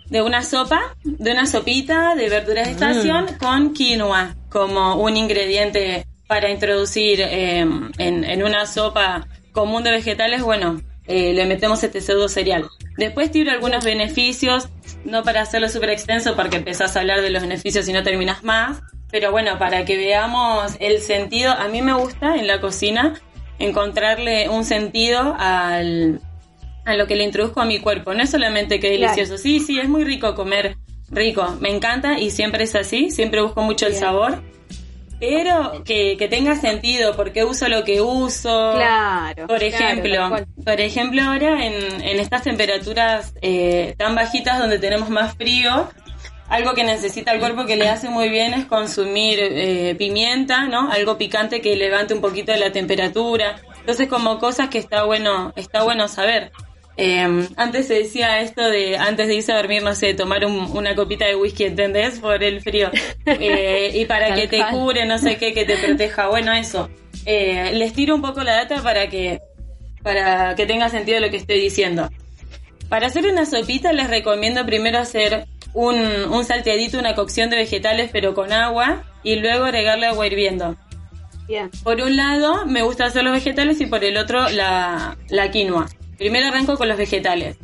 de 0.09 0.21
una 0.21 0.43
sopa, 0.43 0.95
de 1.03 1.31
una 1.31 1.45
sopita 1.45 2.15
de 2.15 2.29
verduras 2.29 2.65
de 2.65 2.71
estación 2.71 3.27
con 3.39 3.73
quinoa 3.73 4.35
como 4.49 4.95
un 4.95 5.17
ingrediente 5.17 6.05
para 6.27 6.49
introducir 6.49 7.21
eh, 7.21 7.59
en, 7.59 8.23
en 8.23 8.43
una 8.43 8.65
sopa 8.65 9.27
común 9.51 9.83
de 9.83 9.91
vegetales. 9.91 10.41
Bueno, 10.41 10.81
eh, 11.09 11.33
le 11.33 11.45
metemos 11.47 11.83
este 11.83 12.01
pseudo 12.01 12.29
cereal. 12.29 12.69
Después 12.95 13.31
tiro 13.31 13.51
algunos 13.51 13.83
beneficios, 13.83 14.69
no 15.05 15.23
para 15.23 15.41
hacerlo 15.41 15.67
súper 15.67 15.89
extenso 15.89 16.35
porque 16.35 16.57
empezás 16.57 16.95
a 16.95 16.99
hablar 16.99 17.21
de 17.21 17.31
los 17.31 17.41
beneficios 17.41 17.87
y 17.87 17.93
no 17.93 18.03
terminas 18.03 18.43
más. 18.43 18.81
Pero 19.09 19.31
bueno, 19.31 19.57
para 19.57 19.85
que 19.85 19.97
veamos 19.97 20.73
el 20.79 20.99
sentido, 20.99 21.51
a 21.51 21.67
mí 21.67 21.81
me 21.81 21.93
gusta 21.93 22.35
en 22.35 22.45
la 22.45 22.61
cocina 22.61 23.19
encontrarle 23.57 24.49
un 24.49 24.63
sentido 24.65 25.35
al, 25.39 26.21
a 26.85 26.95
lo 26.95 27.07
que 27.07 27.15
le 27.15 27.23
introduzco 27.23 27.61
a 27.61 27.65
mi 27.65 27.79
cuerpo. 27.79 28.13
No 28.13 28.23
es 28.23 28.29
solamente 28.31 28.79
que 28.79 28.95
Claro. 28.97 29.13
delicioso. 29.13 29.37
Sí, 29.41 29.59
sí, 29.59 29.79
es 29.79 29.87
muy 29.89 30.03
rico 30.03 30.35
comer 30.35 30.77
rico. 31.09 31.57
Me 31.59 31.69
encanta 31.69 32.19
y 32.19 32.31
siempre 32.31 32.63
es 32.63 32.75
así. 32.75 33.09
Siempre 33.11 33.41
busco 33.41 33.61
mucho 33.61 33.87
el 33.87 33.95
sabor. 33.95 34.41
Pero 35.19 35.83
que, 35.83 36.15
que 36.17 36.29
tenga 36.29 36.55
sentido, 36.55 37.13
porque 37.17 37.43
uso 37.43 37.67
lo 37.67 37.83
que 37.83 37.99
uso. 37.99 38.71
Claro. 38.73 39.47
Por 39.47 39.61
ejemplo, 39.61 40.29
por 40.63 40.79
ejemplo 40.79 41.21
ahora 41.23 41.65
en, 41.65 42.01
en 42.01 42.19
estas 42.21 42.43
temperaturas 42.43 43.33
eh, 43.41 43.95
tan 43.97 44.15
bajitas 44.15 44.59
donde 44.59 44.79
tenemos 44.79 45.09
más 45.09 45.35
frío, 45.35 45.89
algo 46.47 46.73
que 46.73 46.85
necesita 46.85 47.33
el 47.33 47.39
cuerpo 47.39 47.65
que 47.65 47.75
le 47.75 47.89
hace 47.89 48.07
muy 48.07 48.29
bien 48.29 48.53
es 48.53 48.65
consumir 48.65 49.39
eh, 49.41 49.93
pimienta, 49.99 50.67
¿no? 50.67 50.89
Algo 50.89 51.17
picante 51.17 51.59
que 51.59 51.75
levante 51.75 52.13
un 52.13 52.21
poquito 52.21 52.55
la 52.55 52.71
temperatura. 52.71 53.57
Entonces 53.81 54.07
como 54.07 54.39
cosas 54.39 54.69
que 54.69 54.77
está 54.77 55.03
bueno, 55.03 55.51
está 55.57 55.83
bueno 55.83 56.07
saber. 56.07 56.51
Eh, 57.01 57.47
antes 57.55 57.87
se 57.87 57.93
decía 57.95 58.41
esto 58.41 58.61
de, 58.69 58.97
antes 58.97 59.27
de 59.27 59.35
irse 59.35 59.51
a 59.53 59.57
dormir, 59.57 59.81
no 59.83 59.95
sé, 59.95 60.13
tomar 60.13 60.43
un- 60.45 60.75
una 60.75 60.95
copita 60.95 61.25
de 61.25 61.35
whisky, 61.35 61.63
¿entendés? 61.65 62.19
Por 62.19 62.43
el 62.43 62.61
frío. 62.61 62.91
Eh, 63.25 63.91
y 63.95 64.05
para 64.05 64.33
que 64.35 64.47
te 64.47 64.59
cure, 64.71 65.05
no 65.05 65.17
sé 65.17 65.37
qué, 65.37 65.53
que 65.53 65.63
te 65.65 65.77
proteja. 65.77 66.27
Bueno, 66.27 66.51
eso. 66.53 66.89
Eh, 67.25 67.71
les 67.73 67.93
tiro 67.93 68.15
un 68.15 68.21
poco 68.21 68.43
la 68.43 68.53
data 68.55 68.81
para 68.81 69.07
que, 69.09 69.39
para 70.03 70.55
que 70.55 70.65
tenga 70.65 70.89
sentido 70.89 71.19
lo 71.19 71.29
que 71.29 71.37
estoy 71.37 71.59
diciendo. 71.61 72.09
Para 72.89 73.07
hacer 73.07 73.27
una 73.27 73.45
sopita 73.45 73.93
les 73.93 74.09
recomiendo 74.09 74.65
primero 74.65 74.97
hacer 74.97 75.45
un, 75.73 75.95
un 76.31 76.43
salteadito, 76.43 76.97
una 76.97 77.13
cocción 77.15 77.49
de 77.51 77.57
vegetales 77.57 78.09
pero 78.11 78.33
con 78.33 78.51
agua 78.51 79.03
y 79.23 79.35
luego 79.35 79.65
agregarle 79.65 80.07
agua 80.07 80.25
hirviendo. 80.25 80.75
Bien. 81.47 81.69
Por 81.83 82.01
un 82.01 82.15
lado 82.15 82.65
me 82.65 82.81
gusta 82.81 83.05
hacer 83.05 83.23
los 83.23 83.33
vegetales 83.33 83.79
y 83.79 83.85
por 83.85 84.03
el 84.03 84.17
otro 84.17 84.49
la, 84.49 85.17
la 85.29 85.51
quinoa. 85.51 85.87
Primero 86.19 86.49
arranco 86.49 86.77
con 86.77 86.87
los 86.87 86.97
vegetales. 86.97 87.57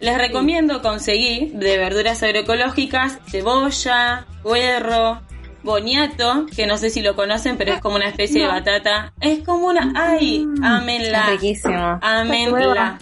Les 0.00 0.16
recomiendo 0.16 0.80
conseguir 0.80 1.52
de 1.52 1.76
verduras 1.76 2.22
agroecológicas 2.22 3.18
cebolla, 3.30 4.26
puerro, 4.42 5.20
boniato, 5.62 6.46
que 6.56 6.66
no 6.66 6.78
sé 6.78 6.88
si 6.88 7.02
lo 7.02 7.14
conocen, 7.14 7.58
pero 7.58 7.74
es 7.74 7.80
como 7.80 7.96
una 7.96 8.08
especie 8.08 8.40
de 8.40 8.48
batata. 8.48 9.12
Es 9.20 9.40
como 9.40 9.66
una... 9.66 9.92
¡Ay! 9.94 10.46
Amenla. 10.62 11.26
Riquísimo. 11.32 11.98
Amenla. 12.00 12.98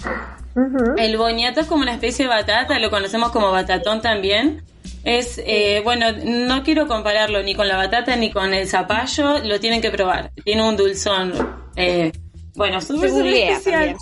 El 0.96 1.16
boniato 1.16 1.60
es 1.60 1.68
como 1.68 1.82
una 1.82 1.92
especie 1.92 2.24
de 2.24 2.30
batata, 2.30 2.80
lo 2.80 2.90
conocemos 2.90 3.30
como 3.30 3.52
batatón 3.52 4.02
también. 4.02 4.64
Es, 5.04 5.40
eh, 5.46 5.80
bueno, 5.84 6.06
no 6.24 6.64
quiero 6.64 6.88
compararlo 6.88 7.42
ni 7.44 7.54
con 7.54 7.68
la 7.68 7.76
batata 7.76 8.16
ni 8.16 8.32
con 8.32 8.52
el 8.52 8.66
zapallo, 8.66 9.38
lo 9.38 9.60
tienen 9.60 9.80
que 9.80 9.92
probar. 9.92 10.32
Tiene 10.44 10.68
un 10.68 10.76
dulzón, 10.76 11.32
eh, 11.76 12.10
bueno, 12.58 12.80
súper 12.80 13.08
especial. 13.08 13.96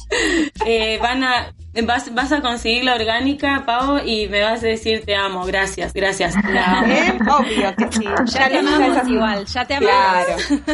Eh, 0.64 0.98
van 1.00 1.22
a, 1.22 1.54
vas, 1.84 2.12
vas 2.14 2.32
a 2.32 2.40
conseguir 2.40 2.84
la 2.84 2.94
orgánica, 2.94 3.64
Pau, 3.66 3.98
y 4.04 4.26
me 4.28 4.40
vas 4.40 4.64
a 4.64 4.66
decir 4.66 5.04
te 5.04 5.14
amo, 5.14 5.44
gracias, 5.44 5.92
gracias. 5.92 6.34
¿Eh? 6.36 7.18
Obvio 7.30 7.76
que 7.76 7.92
sí. 7.92 8.04
Ya 8.26 8.48
te 8.48 8.58
amamos 8.58 9.08
igual, 9.08 9.46
ya 9.46 9.64
te 9.66 9.74
amamos. 9.74 10.24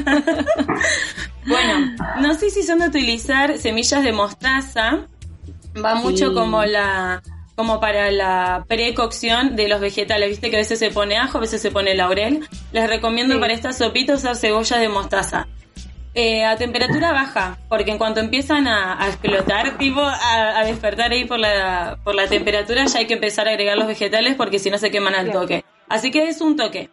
Claro. 0.01 0.25
bueno, 1.47 1.97
no 2.21 2.35
sé 2.35 2.51
si 2.51 2.63
son 2.63 2.79
de 2.79 2.87
utilizar 2.87 3.59
semillas 3.59 4.05
de 4.05 4.13
mostaza, 4.13 5.01
va 5.85 5.97
mucho 5.97 6.33
como 6.33 6.65
la 6.65 7.21
como 7.57 7.81
para 7.81 8.11
la 8.11 8.65
precocción 8.67 9.57
de 9.57 9.69
los 9.69 9.81
vegetales. 9.81 10.31
Viste 10.31 10.51
que 10.51 10.57
a 10.57 10.61
veces 10.61 10.79
se 10.79 10.91
pone 10.91 11.19
ajo, 11.19 11.39
a 11.39 11.41
veces 11.43 11.61
se 11.61 11.71
pone 11.71 11.95
laurel. 11.95 12.49
Les 12.73 12.89
recomiendo 12.89 13.39
para 13.39 13.53
esta 13.53 13.73
sopita 13.73 14.15
usar 14.15 14.37
cebollas 14.37 14.81
de 14.81 14.89
mostaza. 14.89 15.47
Eh, 16.15 16.45
a 16.45 16.57
temperatura 16.57 17.13
baja, 17.13 17.59
porque 17.71 17.91
en 17.91 17.99
cuanto 17.99 18.21
empiezan 18.21 18.69
a, 18.69 18.99
explotar, 19.09 19.79
tipo 19.79 20.03
a, 20.03 20.63
despertar 20.65 21.11
ahí 21.11 21.25
por 21.25 21.39
la, 21.39 21.99
por 22.05 22.15
la 22.15 22.27
temperatura, 22.27 22.85
ya 22.85 22.99
hay 22.99 23.07
que 23.07 23.15
empezar 23.15 23.49
a 23.49 23.53
agregar 23.53 23.79
los 23.79 23.87
vegetales 23.87 24.35
porque 24.35 24.59
si 24.59 24.71
no 24.71 24.77
se 24.77 24.91
queman 24.91 25.15
al 25.15 25.33
toque. 25.33 25.65
Así 25.89 26.11
que 26.11 26.29
es 26.29 26.41
un 26.43 26.57
toque. 26.57 26.91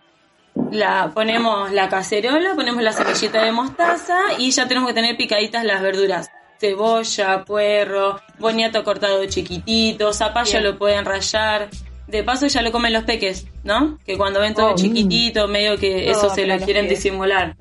La, 0.72 1.12
ponemos 1.14 1.72
la 1.72 1.90
cacerola, 1.90 2.56
ponemos 2.56 2.82
la 2.82 2.94
semillita 2.94 3.44
de 3.44 3.52
mostaza 3.52 4.20
y 4.38 4.52
ya 4.52 4.68
tenemos 4.68 4.88
que 4.88 4.94
tener 4.94 5.18
picaditas 5.18 5.66
las 5.66 5.82
verduras 5.82 6.30
cebolla, 6.60 7.46
puerro, 7.46 8.20
boniato 8.38 8.84
cortado 8.84 9.26
chiquitito, 9.26 10.14
zapallo 10.14 10.60
lo 10.60 10.78
pueden 10.78 11.06
rayar. 11.06 11.70
De 12.08 12.24
paso 12.24 12.48
ya 12.48 12.62
lo 12.62 12.72
comen 12.72 12.92
los 12.92 13.04
peques, 13.04 13.46
¿no? 13.64 14.00
Que 14.06 14.18
cuando 14.18 14.40
ven 14.40 14.56
todo 14.56 14.72
oh. 14.72 14.76
chiquitito, 14.76 15.48
medio 15.48 15.78
que 15.78 16.10
eso 16.10 16.30
se 16.30 16.46
lo 16.48 16.58
quieren 16.58 16.90
disimular. 16.90 17.56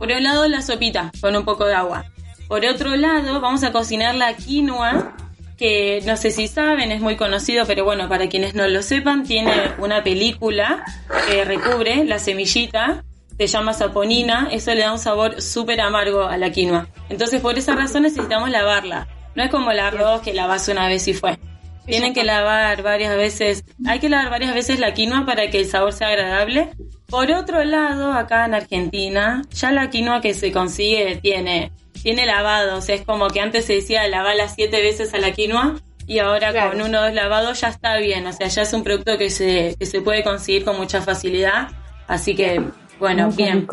Por 0.00 0.10
un 0.10 0.22
lado 0.22 0.48
la 0.48 0.62
sopita 0.62 1.12
con 1.20 1.36
un 1.36 1.44
poco 1.44 1.66
de 1.66 1.74
agua. 1.74 2.06
Por 2.48 2.64
otro 2.64 2.96
lado 2.96 3.38
vamos 3.42 3.62
a 3.64 3.70
cocinar 3.70 4.14
la 4.14 4.34
quinoa, 4.34 5.14
que 5.58 6.02
no 6.06 6.16
sé 6.16 6.30
si 6.30 6.48
saben, 6.48 6.90
es 6.90 7.02
muy 7.02 7.16
conocido, 7.16 7.66
pero 7.66 7.84
bueno, 7.84 8.08
para 8.08 8.30
quienes 8.30 8.54
no 8.54 8.66
lo 8.66 8.80
sepan, 8.80 9.24
tiene 9.24 9.52
una 9.76 10.02
película 10.02 10.86
que 11.28 11.44
recubre 11.44 12.06
la 12.06 12.18
semillita 12.18 13.04
se 13.36 13.46
llama 13.46 13.74
saponina, 13.74 14.48
eso 14.50 14.74
le 14.74 14.80
da 14.80 14.92
un 14.92 14.98
sabor 14.98 15.42
súper 15.42 15.82
amargo 15.82 16.24
a 16.24 16.38
la 16.38 16.50
quinoa. 16.50 16.88
Entonces 17.10 17.42
por 17.42 17.58
esa 17.58 17.74
razón 17.74 18.02
necesitamos 18.02 18.48
lavarla. 18.48 19.06
No 19.34 19.42
es 19.42 19.50
como 19.50 19.70
el 19.70 19.80
arroz 19.80 20.22
que 20.22 20.32
lavas 20.32 20.66
una 20.68 20.88
vez 20.88 21.06
y 21.08 21.14
fue. 21.14 21.38
Tienen 21.86 22.14
que 22.14 22.24
lavar 22.24 22.82
varias 22.82 23.16
veces, 23.16 23.64
hay 23.86 23.98
que 23.98 24.08
lavar 24.08 24.30
varias 24.30 24.54
veces 24.54 24.78
la 24.78 24.94
quinoa 24.94 25.26
para 25.26 25.50
que 25.50 25.60
el 25.60 25.66
sabor 25.66 25.92
sea 25.92 26.08
agradable. 26.08 26.70
Por 27.06 27.30
otro 27.32 27.64
lado, 27.64 28.12
acá 28.12 28.44
en 28.44 28.54
Argentina, 28.54 29.42
ya 29.50 29.72
la 29.72 29.90
quinoa 29.90 30.20
que 30.20 30.34
se 30.34 30.52
consigue 30.52 31.16
tiene, 31.16 31.72
tiene 32.02 32.26
lavado, 32.26 32.76
o 32.76 32.80
sea, 32.80 32.94
es 32.94 33.02
como 33.02 33.28
que 33.28 33.40
antes 33.40 33.64
se 33.64 33.74
decía 33.74 34.06
lavarla 34.06 34.48
siete 34.48 34.80
veces 34.80 35.12
a 35.14 35.18
la 35.18 35.32
quinoa 35.32 35.80
y 36.06 36.18
ahora 36.18 36.70
con 36.70 36.80
uno 36.80 36.98
o 36.98 37.02
dos 37.02 37.14
lavados 37.14 37.60
ya 37.60 37.68
está 37.68 37.96
bien, 37.96 38.26
o 38.26 38.32
sea, 38.32 38.48
ya 38.48 38.62
es 38.62 38.72
un 38.72 38.84
producto 38.84 39.18
que 39.18 39.30
se, 39.30 39.76
que 39.78 39.86
se 39.86 40.00
puede 40.00 40.22
conseguir 40.22 40.64
con 40.64 40.76
mucha 40.76 41.02
facilidad, 41.02 41.68
así 42.06 42.34
que 42.34 42.60
bueno, 43.00 43.30
bien. 43.30 43.66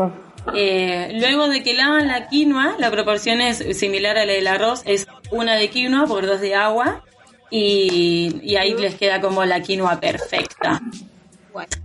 Eh, 0.55 1.17
luego 1.19 1.49
de 1.49 1.61
que 1.61 1.73
lavan 1.73 2.07
la 2.07 2.27
quinoa, 2.27 2.75
la 2.79 2.89
proporción 2.89 3.41
es 3.41 3.77
similar 3.77 4.17
a 4.17 4.25
la 4.25 4.33
del 4.33 4.47
arroz, 4.47 4.81
es 4.85 5.05
una 5.29 5.55
de 5.55 5.69
quinoa 5.69 6.07
por 6.07 6.25
dos 6.25 6.39
de 6.39 6.55
agua 6.55 7.03
y, 7.49 8.55
ahí 8.55 8.75
les 8.75 8.95
queda 8.95 9.21
como 9.21 9.45
la 9.45 9.61
quinoa 9.61 9.99
perfecta. 9.99 10.81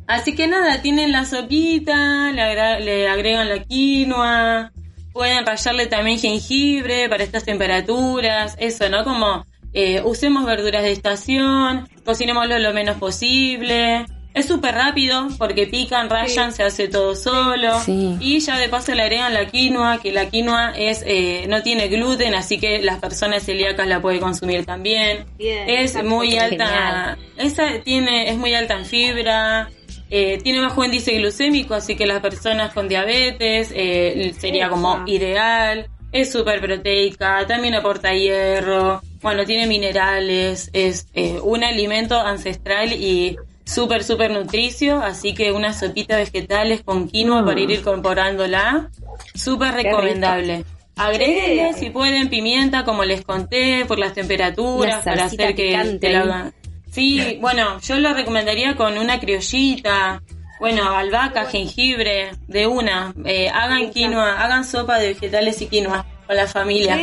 Así 0.06 0.34
que 0.34 0.46
nada, 0.46 0.82
tienen 0.82 1.12
la 1.12 1.24
sopita, 1.24 2.30
le, 2.32 3.08
agregan 3.08 3.48
la 3.48 3.62
quinoa, 3.64 4.72
pueden 5.12 5.46
rallarle 5.46 5.86
también 5.86 6.18
jengibre 6.18 7.08
para 7.08 7.24
estas 7.24 7.44
temperaturas, 7.44 8.56
eso, 8.58 8.88
¿no? 8.88 9.04
Como 9.04 9.46
eh, 9.72 10.02
usemos 10.04 10.44
verduras 10.44 10.82
de 10.82 10.92
estación, 10.92 11.88
cocinémoslo 12.04 12.58
lo 12.58 12.74
menos 12.74 12.96
posible. 12.98 14.04
Es 14.34 14.46
súper 14.46 14.74
rápido 14.74 15.28
porque 15.36 15.66
pican, 15.66 16.08
rayan, 16.08 16.52
se 16.52 16.62
hace 16.62 16.88
todo 16.88 17.14
solo. 17.14 17.78
Y 17.86 18.40
ya 18.40 18.58
de 18.58 18.68
paso 18.68 18.94
le 18.94 19.02
agregan 19.02 19.34
la 19.34 19.46
quinoa, 19.46 20.00
que 20.00 20.10
la 20.10 20.26
quinoa 20.30 20.72
es 20.76 21.04
eh, 21.06 21.44
no 21.48 21.62
tiene 21.62 21.88
gluten, 21.88 22.34
así 22.34 22.58
que 22.58 22.80
las 22.80 22.98
personas 22.98 23.44
celíacas 23.44 23.86
la 23.86 24.00
pueden 24.00 24.20
consumir 24.20 24.64
también. 24.64 25.26
es 25.38 26.02
muy 26.02 26.36
alta, 26.38 27.18
esa 27.36 27.80
tiene, 27.84 28.30
es 28.30 28.38
muy 28.38 28.54
alta 28.54 28.74
en 28.74 28.86
fibra. 28.86 29.70
Eh, 30.14 30.38
tiene 30.42 30.60
bajo 30.60 30.84
índice 30.84 31.12
glucémico, 31.12 31.72
así 31.74 31.96
que 31.96 32.06
las 32.06 32.20
personas 32.20 32.72
con 32.74 32.86
diabetes 32.86 33.70
eh, 33.74 34.34
sería 34.38 34.68
como 34.68 35.04
ideal. 35.06 35.88
Es 36.10 36.30
súper 36.30 36.60
proteica, 36.60 37.46
también 37.46 37.74
aporta 37.74 38.12
hierro. 38.12 39.00
Bueno, 39.22 39.44
tiene 39.46 39.66
minerales, 39.66 40.68
es 40.72 41.06
un 41.42 41.64
alimento 41.64 42.20
ancestral 42.20 42.92
y 42.92 43.36
súper, 43.64 44.04
súper 44.04 44.30
nutricio, 44.30 45.00
así 45.00 45.34
que 45.34 45.52
una 45.52 45.72
sopita 45.72 46.16
vegetales 46.16 46.82
con 46.82 47.08
quinoa 47.08 47.44
para 47.44 47.60
ir 47.60 47.68
mm. 47.68 47.72
incorporándola, 47.72 48.90
súper 49.34 49.74
recomendable. 49.74 50.64
Agréguenle 50.96 51.72
si 51.74 51.90
pueden 51.90 52.28
pimienta, 52.28 52.84
como 52.84 53.04
les 53.04 53.22
conté, 53.22 53.84
por 53.86 53.98
las 53.98 54.12
temperaturas, 54.12 55.04
para 55.04 55.24
hacer 55.24 55.54
que, 55.54 55.98
te 56.00 56.10
la 56.10 56.20
hagan. 56.20 56.54
Sí, 56.90 57.38
bueno, 57.40 57.80
yo 57.80 57.98
lo 57.98 58.12
recomendaría 58.12 58.76
con 58.76 58.98
una 58.98 59.18
criollita, 59.18 60.22
bueno, 60.60 60.94
albahaca, 60.94 61.46
jengibre, 61.46 62.32
de 62.46 62.66
una. 62.66 63.14
Eh, 63.24 63.48
hagan 63.48 63.90
quinoa, 63.90 64.44
hagan 64.44 64.64
sopa 64.64 64.98
de 64.98 65.14
vegetales 65.14 65.60
y 65.62 65.66
quinoa 65.66 66.06
con 66.26 66.36
la 66.36 66.46
familia. 66.46 66.96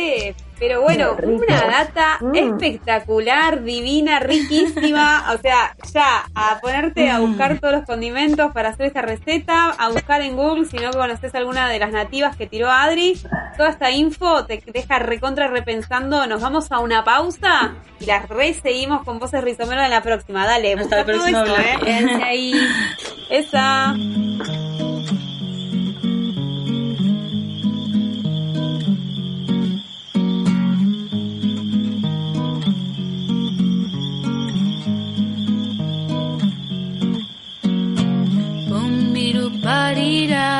Pero 0.60 0.82
bueno, 0.82 1.16
una 1.22 1.60
data 1.62 2.18
mm. 2.20 2.34
espectacular, 2.36 3.64
divina, 3.64 4.20
riquísima. 4.20 5.24
O 5.30 5.38
sea, 5.38 5.74
ya 5.92 6.24
a 6.34 6.60
ponerte 6.60 7.10
a 7.10 7.18
mm. 7.18 7.26
buscar 7.26 7.58
todos 7.58 7.74
los 7.74 7.84
condimentos 7.84 8.52
para 8.52 8.70
hacer 8.70 8.86
esta 8.86 9.00
receta, 9.00 9.70
a 9.70 9.88
buscar 9.88 10.20
en 10.20 10.36
Google 10.36 10.66
si 10.66 10.76
no 10.76 10.90
conoces 10.90 11.34
alguna 11.34 11.68
de 11.68 11.78
las 11.78 11.92
nativas 11.92 12.36
que 12.36 12.46
tiró 12.46 12.70
Adri. 12.70 13.18
Toda 13.56 13.70
esta 13.70 13.90
info 13.90 14.44
te 14.44 14.62
deja 14.66 14.98
recontra 14.98 15.48
repensando. 15.48 16.26
Nos 16.26 16.42
vamos 16.42 16.70
a 16.70 16.80
una 16.80 17.04
pausa 17.04 17.74
y 17.98 18.06
las 18.06 18.26
seguimos 18.62 19.02
con 19.04 19.18
voces 19.18 19.42
rizomero 19.42 19.82
en 19.82 19.90
la 19.90 20.02
próxima. 20.02 20.46
Dale, 20.46 20.74
hasta 20.74 20.96
la 20.96 21.04
próxima. 21.04 21.44
¿eh? 21.84 22.20
ahí. 22.22 22.52
Esa. 23.30 23.94
parirá. 39.70 40.59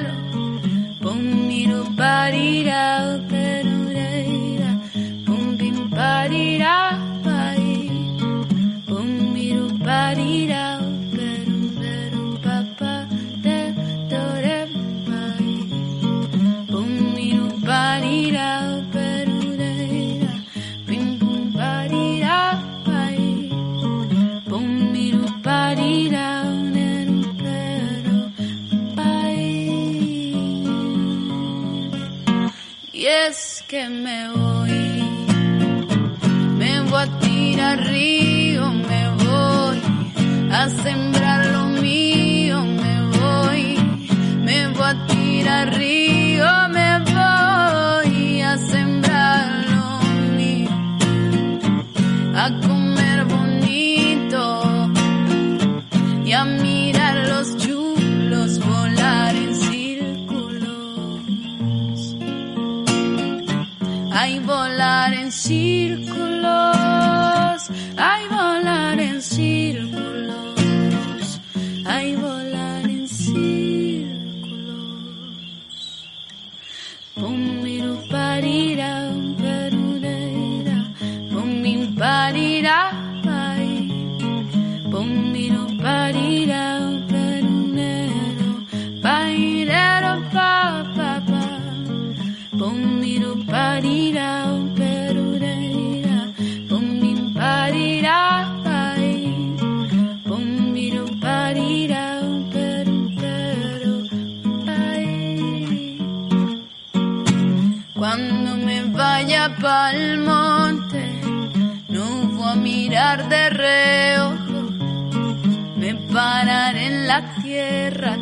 Y 33.01 33.07
es 33.07 33.63
que 33.67 33.89
me 33.89 34.29
voy, 34.29 34.69
me 36.59 36.81
voy 36.81 37.01
a 37.01 37.19
tirar 37.19 37.79
río, 37.87 38.71
me 38.71 39.09
voy 39.25 39.81
a 40.51 40.69
sembrar 40.69 41.47
lo 41.47 41.65
mío, 41.81 42.63
me 42.63 43.01
voy, 43.17 43.77
me 44.43 44.67
voy 44.67 44.83
a 44.83 45.07
tirar 45.07 45.75
río, 45.75 46.00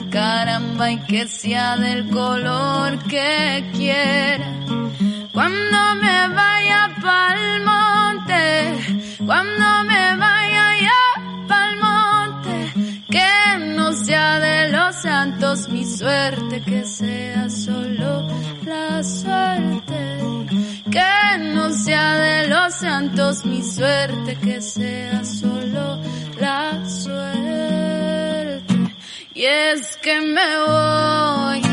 caramba, 0.10 0.92
y 0.92 0.98
que 1.00 1.28
sea 1.28 1.78
del 1.78 2.10
color 2.10 2.98
que 3.04 3.70
quiera. 3.74 4.52
Cuando 5.34 5.96
me 6.02 6.28
vaya 6.36 6.90
pa'l 7.02 7.64
monte, 7.64 8.46
cuando 9.26 9.84
me 9.86 10.16
vaya 10.18 10.66
ya 10.88 11.04
pa'l 11.48 11.78
monte, 11.78 12.56
que 13.10 13.76
no 13.76 13.94
sea 13.94 14.40
de 14.40 14.72
los 14.72 14.96
santos 14.96 15.70
mi 15.70 15.86
suerte, 15.86 16.62
que 16.62 16.84
sea 16.84 17.50
solo 17.50 18.28
la 18.66 19.04
suerte. 19.04 20.20
Que 20.92 21.38
no 21.54 21.70
sea 21.72 22.16
de 22.16 22.48
los 22.48 22.74
santos 22.74 23.46
mi 23.46 23.62
suerte, 23.62 24.36
que 24.38 24.60
sea 24.60 25.24
solo 25.24 26.02
es 29.50 29.98
que 29.98 30.22
me 30.22 30.58
voy, 30.68 31.69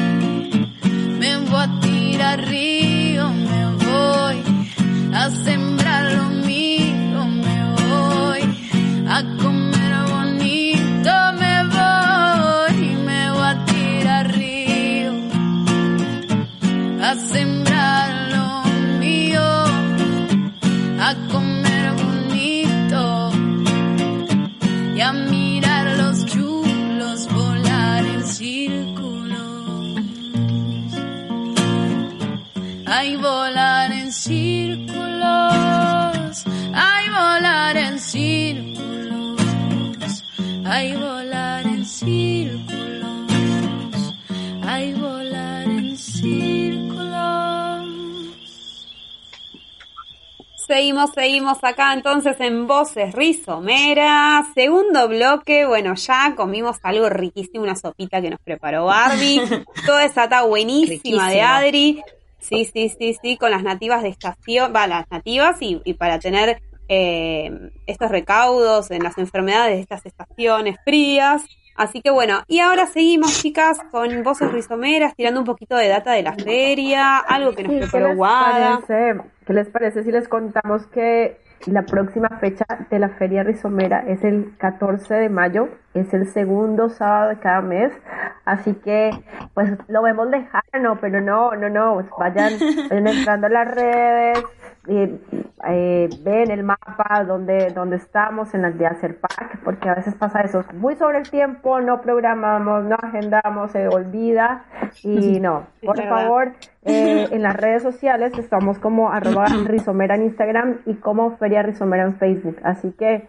Seguimos, 50.86 51.10
seguimos 51.14 51.58
acá 51.64 51.92
entonces 51.94 52.36
en 52.38 52.68
Voces 52.68 53.12
Rizomera. 53.12 54.46
Segundo 54.54 55.08
bloque, 55.08 55.66
bueno, 55.66 55.96
ya 55.96 56.34
comimos 56.36 56.76
algo 56.84 57.08
riquísimo, 57.08 57.64
una 57.64 57.74
sopita 57.74 58.22
que 58.22 58.30
nos 58.30 58.38
preparó 58.38 58.84
Barbie. 58.84 59.40
Toda 59.84 60.04
esa 60.04 60.24
está 60.24 60.44
buenísima 60.44 61.28
de. 61.28 61.42
Adri. 61.42 62.02
Sí, 62.38 62.70
sí, 62.72 62.88
sí, 62.96 63.16
sí, 63.20 63.36
con 63.36 63.50
las 63.50 63.64
nativas 63.64 64.04
de 64.04 64.10
estación, 64.10 64.72
va, 64.72 64.86
las 64.86 65.10
nativas 65.10 65.60
y, 65.60 65.80
y 65.84 65.94
para 65.94 66.20
tener 66.20 66.62
eh, 66.88 67.50
estos 67.88 68.08
recaudos 68.08 68.92
en 68.92 69.02
las 69.02 69.18
enfermedades 69.18 69.74
de 69.74 69.80
estas 69.80 70.06
estaciones 70.06 70.76
frías. 70.84 71.42
Así 71.76 72.00
que 72.00 72.10
bueno, 72.10 72.42
y 72.46 72.60
ahora 72.60 72.86
seguimos, 72.86 73.42
chicas, 73.42 73.78
con 73.90 74.22
voces 74.22 74.50
rizomeras, 74.52 75.14
tirando 75.14 75.40
un 75.40 75.46
poquito 75.46 75.76
de 75.76 75.88
data 75.88 76.12
de 76.12 76.22
la 76.22 76.34
feria, 76.34 77.18
algo 77.18 77.54
que 77.54 77.64
nos 77.64 77.72
Sí, 77.72 77.80
¿Qué 77.80 77.86
preparó 77.86 78.08
les, 78.08 78.16
Guada. 78.16 78.80
parece, 78.86 79.20
¿Qué 79.46 79.52
les 79.52 79.68
parece 79.68 80.02
si 80.04 80.10
les 80.12 80.28
contamos 80.28 80.86
que 80.86 81.38
la 81.66 81.82
próxima 81.82 82.28
fecha 82.40 82.64
de 82.90 82.98
la 82.98 83.08
Feria 83.10 83.42
Rizomera 83.42 84.04
es 84.06 84.22
el 84.24 84.56
14 84.58 85.14
de 85.14 85.28
mayo? 85.28 85.68
Es 85.96 86.12
el 86.12 86.26
segundo 86.26 86.88
sábado 86.88 87.30
de 87.30 87.38
cada 87.38 87.60
mes. 87.62 87.92
Así 88.44 88.74
que, 88.74 89.10
pues 89.54 89.72
lo 89.88 90.02
vemos 90.02 90.28
lejano, 90.28 90.98
pero 91.00 91.20
no, 91.20 91.52
no, 91.56 91.68
no. 91.68 91.94
pues, 91.94 92.10
vayan, 92.18 92.52
vayan 92.90 93.06
entrando 93.06 93.46
a 93.46 93.50
las 93.50 93.74
redes, 93.74 94.44
eh, 94.88 95.18
eh, 95.68 96.08
ven 96.22 96.50
el 96.50 96.62
mapa 96.62 97.24
donde, 97.24 97.70
donde 97.70 97.96
estamos 97.96 98.54
en 98.54 98.62
las 98.62 98.78
de 98.78 98.86
Acerpac, 98.86 99.58
porque 99.64 99.88
a 99.88 99.94
veces 99.94 100.14
pasa 100.14 100.42
eso, 100.42 100.64
muy 100.74 100.94
sobre 100.94 101.18
el 101.18 101.28
tiempo, 101.28 101.80
no 101.80 102.00
programamos, 102.02 102.84
no 102.84 102.94
agendamos, 102.94 103.72
se 103.72 103.88
olvida 103.88 104.64
y 105.02 105.40
no, 105.40 105.66
por 105.82 106.00
favor, 106.00 106.52
eh, 106.84 107.26
en 107.32 107.42
las 107.42 107.56
redes 107.56 107.82
sociales 107.82 108.32
estamos 108.38 108.78
como 108.78 109.10
arroba 109.10 109.46
rizomera 109.66 110.14
en 110.14 110.24
Instagram 110.24 110.76
y 110.86 110.94
como 110.94 111.36
feria 111.36 111.62
rizomera 111.62 112.04
en 112.04 112.14
Facebook, 112.16 112.58
así 112.62 112.92
que 112.92 113.28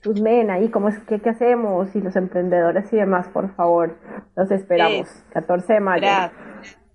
chusmen 0.00 0.50
ahí 0.50 0.68
cómo 0.68 0.88
es 0.88 0.98
que 1.00 1.20
qué 1.20 1.30
hacemos 1.30 1.81
y 1.94 2.00
los 2.00 2.16
emprendedores 2.16 2.92
y 2.92 2.96
demás, 2.96 3.28
por 3.32 3.54
favor, 3.54 3.98
los 4.36 4.50
esperamos, 4.50 5.08
14 5.32 5.74
de 5.74 5.80
mayo. 5.80 6.06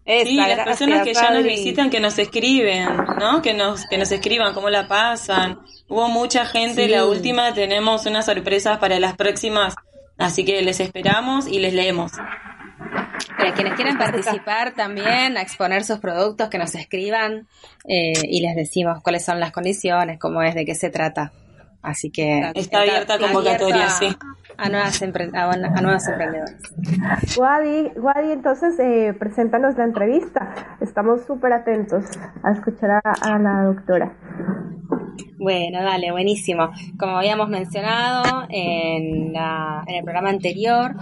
Sí, 0.05 0.37
las 0.37 0.47
gracias, 0.47 0.65
personas 0.65 1.05
que 1.05 1.13
ya 1.13 1.31
nos 1.31 1.43
visitan, 1.43 1.89
que 1.89 1.99
nos 1.99 2.17
escriben, 2.17 2.87
¿no? 3.19 3.41
Que 3.41 3.53
nos, 3.53 3.85
que 3.87 3.97
nos 3.97 4.09
escriban 4.11 4.53
cómo 4.53 4.69
la 4.69 4.87
pasan. 4.87 5.59
Hubo 5.89 6.07
mucha 6.07 6.45
gente, 6.45 6.85
Sí. 6.85 6.91
la 6.91 7.05
última 7.05 7.53
tenemos 7.53 8.05
unas 8.05 8.25
sorpresas 8.25 8.77
para 8.77 8.99
las 9.01 9.17
próximas, 9.17 9.75
así 10.17 10.45
que 10.45 10.61
les 10.61 10.79
esperamos 10.79 11.45
y 11.47 11.59
les 11.59 11.73
leemos. 11.73 12.13
Para 13.37 13.53
quienes 13.53 13.73
quieran 13.73 13.97
participar 13.97 14.73
también, 14.75 15.35
a 15.37 15.41
exponer 15.41 15.83
sus 15.83 15.99
productos, 15.99 16.49
que 16.49 16.57
nos 16.57 16.73
escriban 16.75 17.47
eh, 17.85 18.13
y 18.23 18.41
les 18.41 18.55
decimos 18.55 19.03
cuáles 19.03 19.25
son 19.25 19.39
las 19.41 19.51
condiciones, 19.51 20.19
cómo 20.19 20.41
es, 20.41 20.55
de 20.55 20.63
qué 20.65 20.73
se 20.73 20.89
trata. 20.89 21.33
Así 21.81 22.09
que 22.09 22.51
Está 22.55 22.81
abierta 22.81 23.17
convocatoria, 23.17 23.89
sí. 23.89 24.17
a 24.57 24.69
nuevas, 24.69 25.01
empre- 25.01 25.33
a, 25.33 25.51
a 25.51 25.81
nuevos 25.81 26.07
emprendedores. 26.07 26.61
Guadi, 27.35 27.89
Guadi, 27.95 28.31
entonces 28.31 28.77
eh, 28.79 29.15
preséntanos 29.17 29.77
la 29.77 29.83
entrevista. 29.85 30.53
Estamos 30.81 31.21
súper 31.25 31.53
atentos 31.53 32.05
a 32.43 32.51
escuchar 32.51 32.91
a, 32.91 32.99
a 33.21 33.39
la 33.39 33.63
doctora. 33.63 34.11
Bueno, 35.39 35.83
dale, 35.83 36.11
buenísimo. 36.11 36.71
Como 36.97 37.17
habíamos 37.17 37.47
mencionado 37.47 38.47
en, 38.49 39.31
la- 39.33 39.83
en 39.87 39.95
el 39.95 40.03
programa 40.03 40.29
anterior, 40.29 40.95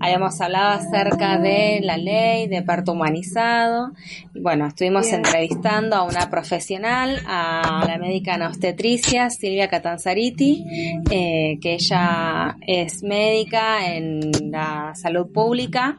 habíamos 0.00 0.40
hablado 0.40 0.70
acerca 0.80 1.38
de 1.38 1.80
la 1.82 1.96
ley 1.96 2.48
de 2.48 2.62
parto 2.62 2.92
humanizado. 2.92 3.92
Bueno, 4.34 4.66
estuvimos 4.66 5.10
entrevistando 5.12 5.94
a 5.96 6.02
una 6.02 6.28
profesional, 6.28 7.20
a 7.26 7.84
la 7.86 7.96
médica 7.98 8.34
en 8.34 8.42
obstetricia, 8.42 9.30
Silvia 9.30 9.68
Catanzariti, 9.68 10.64
eh, 11.10 11.58
que 11.62 11.74
ella 11.74 12.56
es 12.66 13.02
médica 13.04 13.94
en 13.94 14.50
la 14.50 14.94
salud 14.96 15.30
pública, 15.32 15.96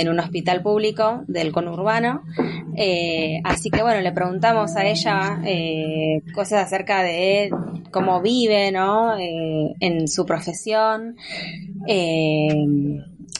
en 0.00 0.08
un 0.08 0.18
hospital 0.20 0.62
público 0.62 1.22
del 1.26 1.52
conurbano. 1.52 2.22
Eh, 2.76 3.40
así 3.44 3.70
que 3.70 3.82
bueno, 3.82 4.00
le 4.00 4.12
preguntamos 4.12 4.76
a 4.76 4.84
ella 4.86 5.40
eh, 5.44 6.22
cosas 6.34 6.64
acerca 6.64 7.02
de 7.02 7.50
cómo 7.90 8.20
vive, 8.20 8.70
¿no? 8.72 9.18
Eh, 9.18 9.74
en 9.80 10.08
su 10.08 10.26
profesión. 10.26 11.16
Eh, 11.88 12.48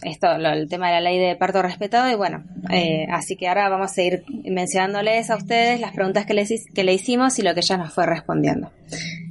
esto, 0.02 0.38
lo- 0.38 0.50
el 0.50 0.68
tema 0.68 0.88
de 0.88 0.94
la 0.94 1.00
ley 1.00 1.18
de 1.18 1.36
parto 1.36 1.62
respetado 1.62 2.10
y 2.10 2.14
bueno, 2.14 2.44
eh, 2.70 3.06
así 3.10 3.34
que 3.36 3.48
ahora 3.48 3.68
vamos 3.68 3.96
a 3.96 4.02
ir 4.02 4.24
mencionándoles 4.44 5.30
a 5.30 5.36
ustedes 5.36 5.80
las 5.80 5.92
preguntas 5.92 6.26
que, 6.26 6.34
les, 6.34 6.66
que 6.74 6.84
le 6.84 6.92
hicimos 6.94 7.38
y 7.38 7.42
lo 7.42 7.54
que 7.54 7.60
ella 7.60 7.76
nos 7.78 7.92
fue 7.92 8.06
respondiendo. 8.06 8.70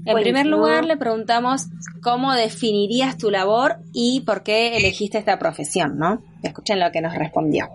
En 0.06 0.14
Buenísimo. 0.14 0.40
primer 0.40 0.46
lugar, 0.46 0.86
le 0.86 0.98
preguntamos 0.98 1.66
cómo 2.04 2.34
definirías 2.34 3.18
tu 3.18 3.32
labor 3.32 3.78
y 3.92 4.22
por 4.22 4.44
qué 4.44 4.78
elegiste 4.78 5.18
esta 5.18 5.40
profesión, 5.40 5.98
¿no? 5.98 6.24
Escuchen 6.44 6.80
lo 6.80 6.92
que 6.92 7.02
nos 7.02 7.16
respondió. 7.16 7.66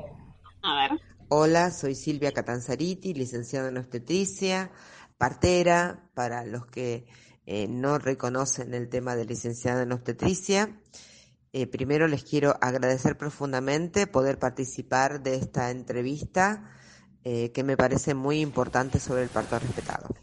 A 0.62 0.75
ver. 0.77 1.01
Hola, 1.29 1.73
soy 1.73 1.97
Silvia 1.97 2.31
Catanzariti, 2.31 3.14
licenciada 3.14 3.69
en 3.69 3.79
obstetricia, 3.79 4.71
partera, 5.19 6.09
para 6.14 6.45
los 6.45 6.66
que 6.66 7.07
eh, 7.47 7.66
no 7.69 7.99
reconocen 7.99 8.75
el 8.75 8.88
tema 8.88 9.16
de 9.16 9.25
licenciada 9.25 9.83
en 9.83 9.90
obstetricia. 9.90 10.81
Eh, 11.53 11.66
primero 11.66 12.07
les 12.07 12.23
quiero 12.23 12.57
agradecer 12.61 13.19
profundamente 13.19 14.07
poder 14.07 14.38
participar 14.38 15.21
de 15.21 15.35
esta 15.35 15.73
entrevista 15.73 16.71
eh, 17.25 17.51
que 17.51 17.64
me 17.64 17.77
parece 17.77 18.14
muy 18.14 18.40
importante 18.40 19.01
sobre 19.01 19.25
el 19.25 19.31
parto 19.31 19.59
respetado. 19.59 20.14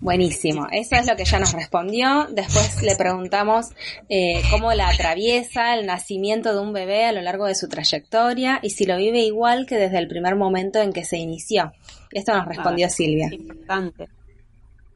Buenísimo, 0.00 0.68
eso 0.70 0.94
es 0.94 1.06
lo 1.06 1.16
que 1.16 1.22
ella 1.22 1.40
nos 1.40 1.52
respondió. 1.52 2.28
Después 2.30 2.82
le 2.82 2.94
preguntamos 2.94 3.66
eh, 4.08 4.42
cómo 4.50 4.72
la 4.72 4.88
atraviesa 4.88 5.74
el 5.74 5.86
nacimiento 5.86 6.54
de 6.54 6.60
un 6.60 6.72
bebé 6.72 7.04
a 7.06 7.12
lo 7.12 7.20
largo 7.20 7.46
de 7.46 7.56
su 7.56 7.68
trayectoria 7.68 8.60
y 8.62 8.70
si 8.70 8.86
lo 8.86 8.96
vive 8.96 9.20
igual 9.20 9.66
que 9.66 9.76
desde 9.76 9.98
el 9.98 10.06
primer 10.06 10.36
momento 10.36 10.80
en 10.80 10.92
que 10.92 11.04
se 11.04 11.16
inició. 11.16 11.72
Esto 12.12 12.32
nos 12.34 12.46
respondió 12.46 12.88
Silvia. 12.88 13.28
Importante. 13.32 14.08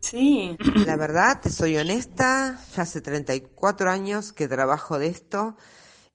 Sí. 0.01 0.57
La 0.87 0.97
verdad, 0.97 1.41
te 1.41 1.51
soy 1.51 1.77
honesta, 1.77 2.59
ya 2.75 2.83
hace 2.83 3.01
34 3.01 3.91
años 3.91 4.33
que 4.33 4.49
trabajo 4.49 4.99
de 4.99 5.09
esto 5.09 5.57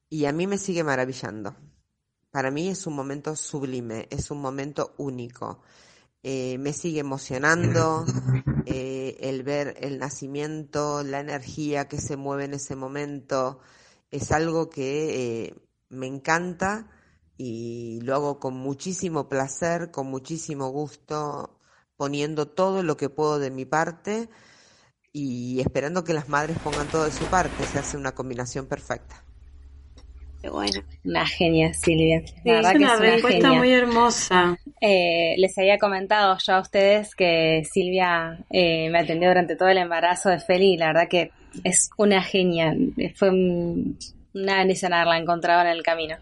y 0.10 0.26
a 0.26 0.32
mí 0.32 0.48
me 0.48 0.58
sigue 0.58 0.84
maravillando. 0.84 1.56
Para 2.32 2.52
mí 2.52 2.70
es 2.70 2.86
un 2.86 2.96
momento 2.96 3.36
sublime, 3.36 4.08
es 4.12 4.30
un 4.32 4.42
momento 4.42 4.94
único. 4.98 5.62
Eh, 6.30 6.58
me 6.58 6.74
sigue 6.74 7.00
emocionando 7.00 8.04
eh, 8.66 9.16
el 9.22 9.44
ver 9.44 9.78
el 9.80 9.98
nacimiento, 9.98 11.02
la 11.02 11.22
energía 11.22 11.88
que 11.88 12.02
se 12.02 12.18
mueve 12.18 12.44
en 12.44 12.54
ese 12.54 12.76
momento. 12.76 13.62
Es 14.12 14.34
algo 14.34 14.70
que 14.70 15.46
eh, 15.46 15.56
me 15.88 16.06
encanta 16.06 16.92
y 17.38 18.02
lo 18.02 18.14
hago 18.14 18.40
con 18.42 18.56
muchísimo 18.58 19.30
placer, 19.30 19.90
con 19.90 20.08
muchísimo 20.08 20.68
gusto, 20.68 21.62
poniendo 21.96 22.50
todo 22.50 22.84
lo 22.84 22.98
que 22.98 23.08
puedo 23.08 23.40
de 23.40 23.50
mi 23.50 23.64
parte 23.64 24.30
y 25.14 25.62
esperando 25.62 26.04
que 26.04 26.14
las 26.14 26.28
madres 26.28 26.60
pongan 26.60 26.90
todo 26.90 27.06
de 27.06 27.14
su 27.14 27.24
parte. 27.30 27.66
Se 27.66 27.80
hace 27.80 27.96
una 27.96 28.14
combinación 28.14 28.66
perfecta. 28.66 29.27
Bueno. 30.52 30.82
Una 31.04 31.26
genia, 31.26 31.74
Silvia. 31.74 32.22
Sí, 32.26 32.34
La 32.46 32.54
verdad 32.56 32.72
es 32.72 32.78
que 32.78 32.84
una 32.84 32.94
es 32.94 33.00
una 33.00 33.10
respuesta 33.12 33.42
genia. 33.48 33.60
muy 33.60 33.72
hermosa. 33.74 34.58
Eh, 34.82 35.36
les 35.38 35.58
había 35.58 35.78
comentado 35.78 36.38
yo 36.46 36.54
a 36.54 36.60
ustedes 36.62 37.16
que 37.16 37.64
Silvia 37.72 38.40
eh, 38.50 38.90
me 38.90 39.00
atendió 39.00 39.30
durante 39.30 39.56
todo 39.56 39.70
el 39.70 39.78
embarazo 39.78 40.30
de 40.30 40.40
Feli 40.40 40.74
y 40.74 40.78
la 40.78 40.88
verdad 40.88 41.08
que 41.10 41.32
es 41.64 41.90
una 41.98 42.22
genia. 42.22 42.74
Fue 43.16 43.30
un- 43.30 43.98
una 44.42 44.58
bendición 44.58 44.94
haberla 44.94 45.18
encontrado 45.18 45.62
en 45.62 45.68
el 45.68 45.84
camino. 45.84 46.18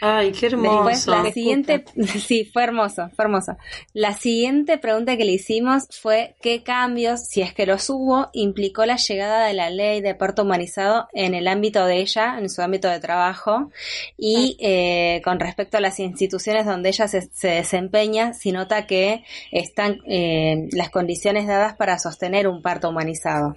Ay, 0.00 0.32
qué 0.32 0.48
Después, 0.48 1.06
hermoso. 1.06 1.22
la 1.22 1.32
siguiente, 1.32 1.84
sí, 2.26 2.44
fue 2.44 2.64
hermoso, 2.64 3.10
fue 3.14 3.24
hermoso. 3.24 3.56
La 3.92 4.14
siguiente 4.14 4.78
pregunta 4.78 5.16
que 5.16 5.24
le 5.24 5.32
hicimos 5.32 5.86
fue 6.00 6.36
qué 6.40 6.62
cambios, 6.62 7.26
si 7.26 7.42
es 7.42 7.54
que 7.54 7.66
los 7.66 7.88
hubo, 7.90 8.28
implicó 8.32 8.86
la 8.86 8.96
llegada 8.96 9.46
de 9.46 9.54
la 9.54 9.70
ley 9.70 10.00
de 10.00 10.14
parto 10.14 10.42
humanizado 10.42 11.08
en 11.12 11.34
el 11.34 11.48
ámbito 11.48 11.86
de 11.86 11.98
ella, 11.98 12.38
en 12.38 12.48
su 12.50 12.62
ámbito 12.62 12.88
de 12.88 13.00
trabajo, 13.00 13.70
y 14.16 14.56
eh, 14.60 15.20
con 15.24 15.40
respecto 15.40 15.76
a 15.76 15.80
las 15.80 15.98
instituciones 16.00 16.66
donde 16.66 16.90
ella 16.90 17.08
se, 17.08 17.22
se 17.22 17.48
desempeña, 17.48 18.34
si 18.34 18.52
nota 18.52 18.86
que 18.86 19.24
están 19.50 19.98
eh, 20.06 20.68
las 20.72 20.90
condiciones 20.90 21.46
dadas 21.46 21.76
para 21.76 21.98
sostener 21.98 22.48
un 22.48 22.62
parto 22.62 22.88
humanizado. 22.88 23.54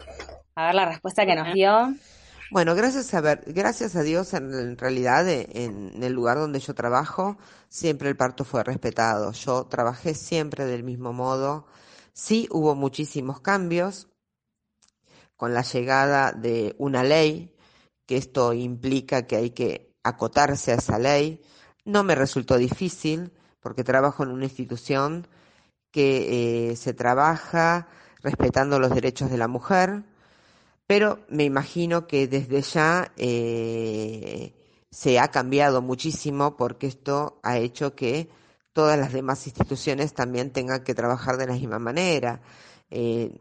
A 0.55 0.67
ver 0.67 0.75
la 0.75 0.85
respuesta 0.85 1.25
que 1.25 1.35
nos 1.35 1.53
dio. 1.53 1.93
Bueno, 2.53 2.75
gracias 2.75 3.11
a 3.15 3.21
ver, 3.21 3.43
gracias 3.47 3.95
a 3.95 4.03
Dios 4.03 4.35
en, 4.35 4.77
realidad 4.77 5.27
eh, 5.27 5.49
en, 5.53 6.03
el 6.03 6.13
lugar 6.13 6.37
donde 6.37 6.59
yo 6.59 6.75
trabajo 6.75 7.35
siempre 7.67 8.09
el 8.09 8.15
parto 8.15 8.45
fue 8.45 8.63
respetado. 8.63 9.31
Yo 9.31 9.65
trabajé 9.65 10.13
siempre 10.13 10.65
del 10.65 10.83
mismo 10.83 11.13
modo. 11.13 11.65
Sí 12.13 12.47
hubo 12.51 12.75
muchísimos 12.75 13.41
cambios 13.41 14.07
con 15.35 15.55
la 15.55 15.63
llegada 15.63 16.31
de 16.31 16.75
una 16.77 17.03
ley, 17.03 17.55
que 18.05 18.17
esto 18.17 18.53
implica 18.53 19.25
que 19.25 19.35
hay 19.35 19.49
que 19.49 19.91
acotarse 20.03 20.73
a 20.73 20.75
esa 20.75 20.99
ley. 20.99 21.41
No 21.85 22.03
me 22.03 22.13
resultó 22.13 22.57
difícil 22.57 23.33
porque 23.61 23.83
trabajo 23.83 24.21
en 24.21 24.29
una 24.29 24.45
institución 24.45 25.27
que 25.91 26.69
eh, 26.69 26.75
se 26.75 26.93
trabaja 26.93 27.87
respetando 28.21 28.79
los 28.79 28.93
derechos 28.93 29.31
de 29.31 29.39
la 29.39 29.47
mujer 29.47 30.03
pero 30.87 31.19
me 31.29 31.43
imagino 31.43 32.07
que 32.07 32.27
desde 32.27 32.61
ya 32.61 33.11
eh, 33.17 34.53
se 34.91 35.19
ha 35.19 35.29
cambiado 35.29 35.81
muchísimo 35.81 36.57
porque 36.57 36.87
esto 36.87 37.39
ha 37.43 37.57
hecho 37.57 37.95
que 37.95 38.29
todas 38.73 38.99
las 38.99 39.13
demás 39.13 39.45
instituciones 39.47 40.13
también 40.13 40.51
tengan 40.51 40.83
que 40.83 40.95
trabajar 40.95 41.37
de 41.37 41.47
la 41.47 41.53
misma 41.53 41.79
manera. 41.79 42.41
Eh, 42.89 43.37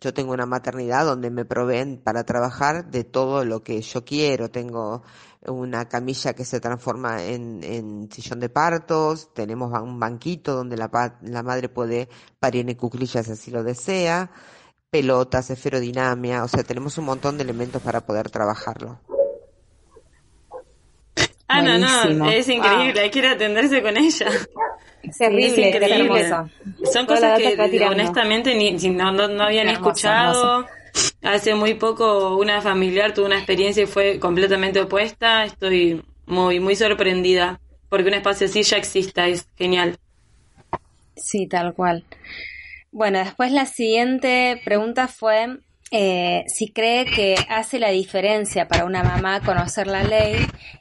yo 0.00 0.14
tengo 0.14 0.32
una 0.32 0.46
maternidad 0.46 1.04
donde 1.04 1.30
me 1.30 1.44
proveen 1.44 1.98
para 1.98 2.24
trabajar 2.24 2.90
de 2.90 3.04
todo 3.04 3.44
lo 3.44 3.62
que 3.62 3.80
yo 3.82 4.04
quiero. 4.04 4.50
Tengo 4.50 5.02
una 5.46 5.88
camilla 5.88 6.32
que 6.34 6.44
se 6.44 6.60
transforma 6.60 7.22
en, 7.22 8.08
sillón 8.10 8.40
de 8.40 8.48
partos, 8.48 9.34
tenemos 9.34 9.72
un 9.80 9.98
banquito 9.98 10.54
donde 10.54 10.76
la, 10.76 11.18
la 11.22 11.42
madre 11.42 11.68
puede 11.68 12.08
parir 12.38 12.68
en 12.68 12.76
cuclillas 12.76 13.26
si 13.26 13.32
así 13.32 13.50
lo 13.50 13.62
desea 13.62 14.30
pelotas, 14.92 15.48
esferodinamia, 15.48 16.44
o 16.44 16.48
sea, 16.48 16.62
tenemos 16.64 16.98
un 16.98 17.06
montón 17.06 17.38
de 17.38 17.44
elementos 17.44 17.80
para 17.80 18.02
poder 18.02 18.28
trabajarlo. 18.28 19.00
Ah, 21.48 21.62
no, 21.62 21.70
Buenísimo. 21.70 22.24
no, 22.26 22.30
es 22.30 22.46
increíble, 22.48 23.00
hay 23.00 23.10
que 23.10 23.18
ir 23.20 23.26
a 23.26 23.32
atenderse 23.32 23.82
con 23.82 23.96
ella. 23.96 24.26
Es 25.02 25.18
terrible, 25.18 25.46
es 25.46 25.58
es 25.58 25.74
increíble. 25.74 26.20
hermoso. 26.20 26.50
Son 26.92 27.06
Toda 27.06 27.36
cosas 27.36 27.38
que 27.38 27.84
honestamente 27.86 28.54
ni, 28.54 28.72
no, 28.90 29.12
no, 29.12 29.28
no 29.28 29.44
habían 29.44 29.68
Hermoso, 29.68 29.88
escuchado. 29.88 30.66
Hace 31.22 31.54
muy 31.54 31.74
poco 31.74 32.36
una 32.36 32.60
familiar 32.60 33.14
tuvo 33.14 33.26
una 33.26 33.36
experiencia 33.38 33.82
y 33.82 33.86
fue 33.86 34.18
completamente 34.20 34.80
opuesta. 34.80 35.44
Estoy 35.44 36.04
muy, 36.26 36.60
muy 36.60 36.76
sorprendida 36.76 37.60
porque 37.88 38.08
un 38.08 38.14
espacio 38.14 38.46
así 38.46 38.62
ya 38.62 38.76
exista, 38.76 39.26
es 39.26 39.48
genial. 39.56 39.98
Sí, 41.16 41.46
tal 41.46 41.74
cual. 41.74 42.04
Bueno, 42.92 43.18
después 43.20 43.50
la 43.52 43.64
siguiente 43.64 44.60
pregunta 44.66 45.08
fue 45.08 45.60
eh, 45.90 46.44
si 46.46 46.70
cree 46.70 47.06
que 47.06 47.36
hace 47.48 47.78
la 47.78 47.88
diferencia 47.88 48.68
para 48.68 48.84
una 48.84 49.02
mamá 49.02 49.40
conocer 49.40 49.86
la 49.86 50.04
ley 50.04 50.36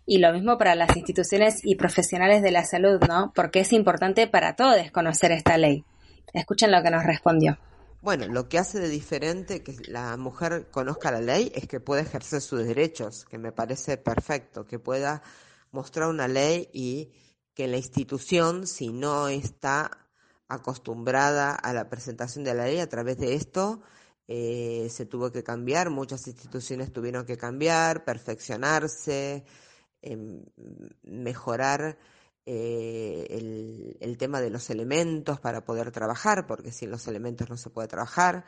y 0.06 0.19
lo 0.19 0.34
mismo 0.34 0.58
para 0.58 0.76
las 0.76 0.95
instituciones 0.97 1.62
y 1.63 1.76
profesionales 1.76 2.41
de 2.41 2.52
la 2.52 2.65
salud, 2.65 3.00
¿no? 3.08 3.32
Porque 3.34 3.62
es 3.62 3.71
importante 3.71 4.28
para 4.28 4.58
todos 4.58 4.91
conocer 4.91 5.32
esta 5.32 5.58
ley. 5.58 5.86
Escuchen 6.34 6.71
lo 6.71 6.84
que 6.84 6.91
nos 6.91 7.06
respondió. 7.06 7.58
Bueno, 8.02 8.28
lo 8.28 8.50
que 8.50 8.58
hace 8.58 8.80
de 8.80 8.89
diferente 8.89 9.63
que 9.63 9.76
la 9.88 10.17
mujer 10.17 10.67
conozca 10.69 11.12
la 11.12 11.21
ley 11.21 11.50
es 11.56 11.65
que 11.65 11.80
pueda 11.80 12.02
ejercer 12.02 12.41
sus 12.41 12.65
derechos, 12.65 13.24
que 13.24 13.38
me 13.38 13.54
parece 13.54 13.95
perfecto, 13.95 14.65
que 14.65 14.80
pueda 14.80 15.24
mostrar 15.71 16.10
una 16.10 16.28
ley 16.28 16.67
y 16.74 17.12
que 17.54 17.67
la 17.67 17.78
institución, 17.78 18.67
si 18.67 18.89
no 18.89 19.30
está 19.30 20.10
acostumbrada 20.54 21.52
a 21.56 21.74
la 21.74 21.90
presentación 21.90 22.44
de 22.44 22.54
la 22.54 22.66
ley 22.66 22.80
a 22.80 22.90
través 22.90 23.18
de 23.18 23.36
esto, 23.36 23.82
eh, 24.28 24.88
se 24.90 25.06
tuvo 25.06 25.32
que 25.32 25.44
cambiar, 25.44 25.90
muchas 25.90 26.28
instituciones 26.28 26.94
tuvieron 26.94 27.26
que 27.26 27.38
cambiar, 27.38 28.06
perfeccionarse, 28.06 29.46
em, 30.02 30.44
mejorar 31.04 31.98
eh, 32.46 33.28
el, 33.30 33.98
el 34.00 34.18
tema 34.18 34.42
de 34.42 34.50
los 34.50 34.70
elementos 34.70 35.40
para 35.40 35.64
poder 35.66 35.92
trabajar, 35.92 36.48
porque 36.48 36.72
sin 36.72 36.92
los 36.92 37.08
elementos 37.08 37.50
no 37.50 37.58
se 37.58 37.70
puede 37.70 37.88
trabajar. 37.88 38.46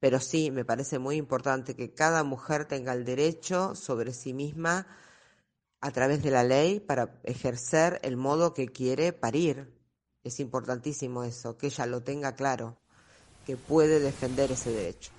Pero 0.00 0.18
sí, 0.20 0.50
me 0.50 0.64
parece 0.64 0.98
muy 0.98 1.16
importante 1.16 1.76
que 1.76 1.92
cada 1.94 2.24
mujer 2.24 2.66
tenga 2.66 2.92
el 2.94 3.04
derecho 3.04 3.74
sobre 3.74 4.12
sí 4.12 4.32
misma 4.34 4.86
a 5.80 5.90
través 5.90 6.22
de 6.22 6.30
la 6.30 6.44
ley 6.44 6.80
para 6.80 7.20
ejercer 7.24 8.00
el 8.02 8.16
modo 8.16 8.54
que 8.54 8.68
quiere 8.68 9.12
parir. 9.12 9.79
Es 10.22 10.40
importantísimo 10.40 11.24
eso, 11.24 11.56
que 11.56 11.66
ella 11.66 11.86
lo 11.86 12.02
tenga 12.02 12.34
claro, 12.34 12.76
que 13.46 13.56
puede 13.56 14.00
defender 14.00 14.52
ese 14.52 14.70
derecho. 14.70 15.12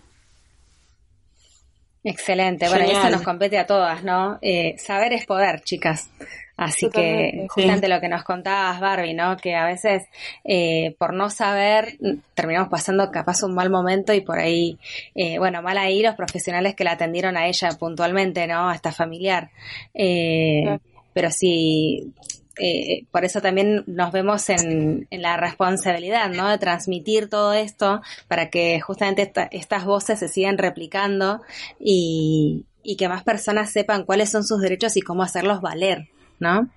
Excelente, 2.04 2.68
bueno, 2.68 2.86
y 2.86 2.92
eso 2.92 3.10
nos 3.10 3.22
compete 3.22 3.60
a 3.60 3.68
todas, 3.68 4.04
¿no? 4.04 4.40
Eh, 4.42 4.76
saber 4.80 5.14
es 5.14 5.26
poder, 5.26 5.62
chicas. 5.62 6.10
Así 6.58 6.90
que 6.92 7.48
justamente 7.50 7.88
lo 7.88 8.00
que 8.00 8.08
nos 8.08 8.24
contabas, 8.24 8.80
Barbie, 8.80 9.16
¿no? 9.16 9.36
Que 9.38 9.56
a 9.56 9.66
veces 9.66 10.04
eh, 10.44 10.96
por 11.00 11.14
no 11.14 11.32
saber 11.32 11.98
terminamos 12.36 12.70
pasando 12.70 13.10
capaz 13.10 13.42
un 13.42 13.56
mal 13.56 13.72
momento 13.72 14.14
y 14.14 14.22
por 14.22 14.38
ahí, 14.38 14.78
eh, 15.16 15.40
bueno, 15.40 15.64
mal 15.64 15.78
ahí 15.80 16.04
los 16.04 16.16
profesionales 16.16 16.76
que 16.76 16.84
la 16.84 16.92
atendieron 16.92 17.36
a 17.36 17.48
ella 17.48 17.70
puntualmente, 17.80 18.46
¿no? 18.46 18.70
A 18.70 18.76
esta 18.76 18.92
familiar. 18.92 19.50
Eh, 19.94 20.62
Claro. 20.64 20.82
Pero 21.14 21.30
sí, 21.32 22.14
eh, 22.58 23.06
por 23.12 23.26
eso 23.26 23.42
también 23.42 23.84
nos 23.88 24.12
vemos 24.12 24.50
en, 24.50 25.08
la 25.12 25.38
responsabilidad, 25.38 26.30
¿no? 26.30 26.50
De 26.50 26.58
transmitir 26.58 27.30
todo 27.30 27.54
esto 27.54 28.02
para 28.28 28.50
que 28.50 28.80
justamente 28.82 29.22
esta- 29.24 29.48
estas 29.52 29.86
voces 29.86 30.20
se 30.20 30.28
sigan 30.28 30.58
replicando 30.58 31.42
y, 31.80 32.66
y 32.84 32.96
que 32.98 33.08
más 33.10 33.24
personas 33.24 33.72
sepan 33.72 34.04
cuáles 34.06 34.30
son 34.30 34.44
sus 34.46 34.62
derechos 34.62 34.98
y 34.98 35.02
cómo 35.02 35.24
hacerlos 35.24 35.62
valer, 35.62 36.10
¿no? 36.40 36.70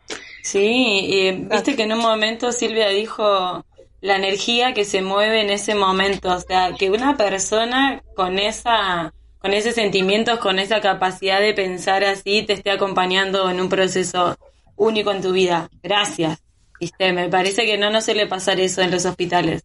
Sí, 0.43 1.07
y 1.09 1.33
viste 1.33 1.75
que 1.77 1.85
en 1.85 1.93
un 1.93 2.01
momento 2.01 2.53
Silvia 2.53 2.89
dijo 2.89 3.65
la 4.01 4.17
energía 4.17 4.75
que 4.75 4.85
se 4.85 5.01
mueve 5.01 5.41
en 5.41 5.51
ese 5.51 5.75
momento, 5.75 6.31
o 6.33 6.41
sea, 6.41 6.73
que 6.79 6.91
una 6.91 7.17
persona 7.17 8.03
con 8.15 8.39
esa 8.39 9.13
con 9.39 9.53
ese 9.53 9.73
sentimiento, 9.73 10.41
con 10.41 10.59
esa 10.59 10.81
capacidad 10.81 11.39
de 11.39 11.53
pensar 11.53 12.03
así, 12.03 12.45
te 12.45 12.55
esté 12.55 12.71
acompañando 12.71 13.51
en 13.51 13.61
un 13.61 13.69
proceso 13.69 14.39
único 14.77 15.11
en 15.13 15.23
tu 15.23 15.33
vida. 15.33 15.69
Gracias. 15.83 16.43
Viste, 16.81 17.13
me 17.13 17.29
parece 17.29 17.65
que 17.65 17.79
no 17.79 17.91
nos 17.91 18.05
suele 18.05 18.27
pasar 18.27 18.59
eso 18.61 18.83
en 18.83 18.91
los 18.91 19.05
hospitales. 19.07 19.63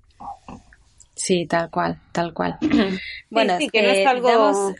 Sí, 1.15 1.45
tal 1.47 1.69
cual, 1.69 1.99
tal 2.11 2.33
cual. 2.33 2.57
Bueno, 3.29 3.57
sí, 3.57 3.69
que 3.69 3.81
no 3.81 3.89
eh, 3.89 4.01
es 4.01 4.07
algo. 4.07 4.29
damos- 4.29 4.75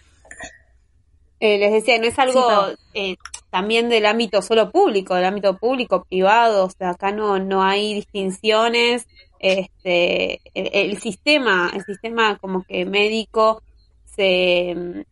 eh, 1.40 1.58
les 1.58 1.72
decía, 1.72 1.98
no 2.00 2.06
es 2.06 2.20
algo 2.20 2.68
Sí, 2.70 2.76
eh, 2.96 3.16
también 3.50 3.90
del 3.90 4.06
ámbito 4.06 4.42
solo 4.42 4.72
público, 4.72 5.16
del 5.16 5.26
ámbito 5.26 5.58
público, 5.58 6.06
privado, 6.10 6.66
o 6.66 6.70
sea, 6.70 6.92
acá 6.92 7.12
no, 7.12 7.40
no 7.40 7.64
hay 7.64 7.94
distinciones. 7.94 9.08
Este, 9.40 10.42
el, 10.54 10.92
el 10.92 10.98
sistema, 11.00 11.72
el 11.74 11.84
sistema 11.86 12.38
como 12.38 12.64
que 12.64 12.86
médico 12.86 13.64
se, 14.04 15.06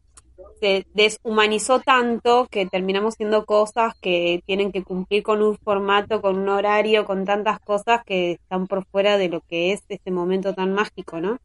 se 0.59 0.85
deshumanizó 0.93 1.79
tanto 1.79 2.47
que 2.49 2.65
terminamos 2.65 3.15
siendo 3.15 3.45
cosas 3.45 3.93
que 4.01 4.41
tienen 4.45 4.71
que 4.71 4.83
cumplir 4.83 5.23
con 5.23 5.41
un 5.41 5.57
formato, 5.57 6.21
con 6.21 6.37
un 6.37 6.49
horario, 6.49 7.05
con 7.05 7.25
tantas 7.25 7.59
cosas 7.59 8.03
que 8.05 8.33
están 8.33 8.67
por 8.67 8.85
fuera 8.85 9.17
de 9.17 9.29
lo 9.29 9.41
que 9.41 9.73
es 9.73 9.83
este 9.89 10.11
momento 10.11 10.53
tan 10.53 10.73
mágico, 10.73 11.19
¿no? 11.19 11.39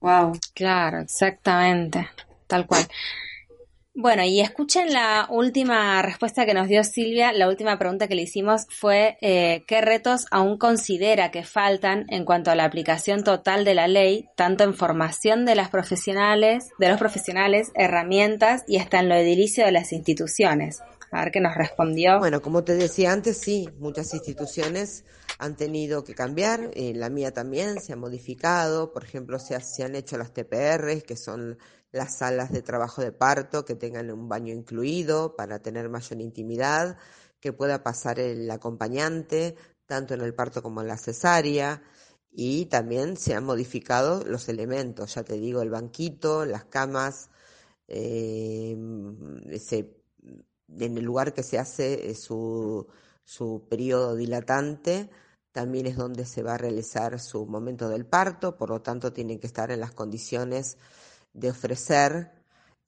Wow. 0.00 0.32
Claro, 0.54 1.00
exactamente, 1.00 2.08
tal 2.46 2.66
cual. 2.66 2.86
Bueno, 3.96 4.24
y 4.24 4.40
escuchen 4.40 4.92
la 4.92 5.28
última 5.30 6.02
respuesta 6.02 6.44
que 6.44 6.52
nos 6.52 6.66
dio 6.66 6.82
Silvia. 6.82 7.32
La 7.32 7.48
última 7.48 7.78
pregunta 7.78 8.08
que 8.08 8.16
le 8.16 8.22
hicimos 8.22 8.66
fue 8.68 9.16
eh, 9.20 9.62
¿qué 9.68 9.80
retos 9.82 10.26
aún 10.32 10.58
considera 10.58 11.30
que 11.30 11.44
faltan 11.44 12.04
en 12.08 12.24
cuanto 12.24 12.50
a 12.50 12.56
la 12.56 12.64
aplicación 12.64 13.22
total 13.22 13.64
de 13.64 13.74
la 13.74 13.86
ley, 13.86 14.28
tanto 14.34 14.64
en 14.64 14.74
formación 14.74 15.44
de 15.44 15.54
las 15.54 15.70
profesionales, 15.70 16.70
de 16.80 16.88
los 16.88 16.98
profesionales, 16.98 17.70
herramientas 17.76 18.64
y 18.66 18.78
hasta 18.78 18.98
en 18.98 19.08
lo 19.08 19.14
edilicio 19.14 19.64
de 19.64 19.70
las 19.70 19.92
instituciones? 19.92 20.80
A 21.12 21.20
ver 21.22 21.30
qué 21.30 21.38
nos 21.38 21.54
respondió. 21.54 22.18
Bueno, 22.18 22.42
como 22.42 22.64
te 22.64 22.74
decía 22.74 23.12
antes, 23.12 23.38
sí, 23.38 23.68
muchas 23.78 24.12
instituciones 24.12 25.04
han 25.38 25.56
tenido 25.56 26.02
que 26.02 26.16
cambiar, 26.16 26.72
eh, 26.74 26.94
la 26.96 27.10
mía 27.10 27.32
también 27.32 27.80
se 27.80 27.92
ha 27.92 27.96
modificado, 27.96 28.92
por 28.92 29.04
ejemplo, 29.04 29.38
se, 29.38 29.60
se 29.60 29.84
han 29.84 29.94
hecho 29.94 30.18
las 30.18 30.32
TPR, 30.32 31.04
que 31.06 31.16
son 31.16 31.58
las 31.94 32.16
salas 32.16 32.50
de 32.50 32.60
trabajo 32.60 33.02
de 33.02 33.12
parto, 33.12 33.64
que 33.64 33.76
tengan 33.76 34.10
un 34.10 34.28
baño 34.28 34.52
incluido 34.52 35.36
para 35.36 35.60
tener 35.60 35.88
mayor 35.88 36.20
intimidad, 36.20 36.98
que 37.38 37.52
pueda 37.52 37.84
pasar 37.84 38.18
el 38.18 38.50
acompañante, 38.50 39.54
tanto 39.86 40.14
en 40.14 40.22
el 40.22 40.34
parto 40.34 40.60
como 40.60 40.80
en 40.80 40.88
la 40.88 40.98
cesárea, 40.98 41.84
y 42.32 42.66
también 42.66 43.16
se 43.16 43.34
han 43.34 43.44
modificado 43.44 44.24
los 44.24 44.48
elementos, 44.48 45.14
ya 45.14 45.22
te 45.22 45.34
digo, 45.34 45.62
el 45.62 45.70
banquito, 45.70 46.44
las 46.44 46.64
camas, 46.64 47.30
eh, 47.86 48.72
en 48.72 49.38
el 50.98 51.04
lugar 51.04 51.32
que 51.32 51.44
se 51.44 51.60
hace 51.60 52.10
eh, 52.10 52.16
su, 52.16 52.88
su 53.22 53.68
periodo 53.70 54.16
dilatante, 54.16 55.10
también 55.52 55.86
es 55.86 55.96
donde 55.96 56.26
se 56.26 56.42
va 56.42 56.54
a 56.54 56.58
realizar 56.58 57.20
su 57.20 57.46
momento 57.46 57.88
del 57.88 58.04
parto, 58.04 58.56
por 58.56 58.70
lo 58.70 58.82
tanto 58.82 59.12
tienen 59.12 59.38
que 59.38 59.46
estar 59.46 59.70
en 59.70 59.78
las 59.78 59.92
condiciones 59.92 60.76
de 61.34 61.50
ofrecer 61.50 62.32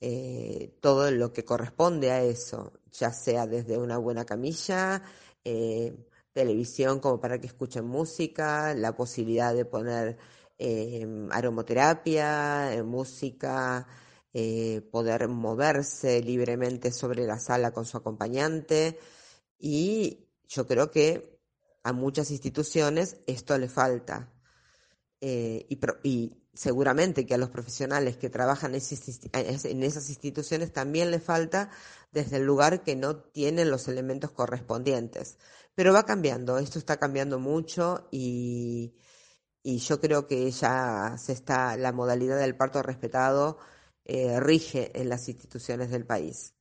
eh, 0.00 0.76
todo 0.80 1.10
lo 1.10 1.32
que 1.32 1.44
corresponde 1.44 2.10
a 2.12 2.22
eso, 2.22 2.72
ya 2.92 3.12
sea 3.12 3.46
desde 3.46 3.78
una 3.78 3.98
buena 3.98 4.24
camilla, 4.24 5.02
eh, 5.44 5.94
televisión 6.32 7.00
como 7.00 7.20
para 7.20 7.40
que 7.40 7.46
escuchen 7.46 7.86
música, 7.86 8.74
la 8.74 8.94
posibilidad 8.94 9.54
de 9.54 9.64
poner 9.64 10.18
eh, 10.58 11.06
aromoterapia, 11.30 12.82
música, 12.84 13.86
eh, 14.32 14.82
poder 14.92 15.28
moverse 15.28 16.20
libremente 16.22 16.92
sobre 16.92 17.26
la 17.26 17.38
sala 17.38 17.72
con 17.72 17.86
su 17.86 17.96
acompañante 17.96 18.98
y 19.58 20.28
yo 20.46 20.66
creo 20.66 20.90
que 20.90 21.40
a 21.82 21.92
muchas 21.92 22.30
instituciones 22.30 23.18
esto 23.26 23.56
le 23.58 23.68
falta. 23.68 24.32
Y 25.20 26.45
seguramente 26.56 27.26
que 27.26 27.34
a 27.34 27.38
los 27.38 27.50
profesionales 27.50 28.16
que 28.16 28.30
trabajan 28.30 28.74
en 28.74 29.82
esas 29.82 30.08
instituciones 30.08 30.72
también 30.72 31.10
le 31.10 31.20
falta 31.20 31.70
desde 32.12 32.38
el 32.38 32.44
lugar 32.44 32.82
que 32.82 32.96
no 32.96 33.16
tienen 33.16 33.70
los 33.70 33.88
elementos 33.88 34.30
correspondientes. 34.32 35.38
Pero 35.74 35.92
va 35.92 36.06
cambiando, 36.06 36.58
esto 36.58 36.78
está 36.78 36.96
cambiando 36.96 37.38
mucho 37.38 38.08
y, 38.10 38.96
y 39.62 39.78
yo 39.78 40.00
creo 40.00 40.26
que 40.26 40.50
ya 40.50 41.16
se 41.18 41.32
está, 41.32 41.76
la 41.76 41.92
modalidad 41.92 42.38
del 42.38 42.56
parto 42.56 42.82
respetado 42.82 43.58
eh, 44.04 44.40
rige 44.40 44.92
en 45.00 45.08
las 45.08 45.28
instituciones 45.28 45.90
del 45.90 46.06
país. 46.06 46.54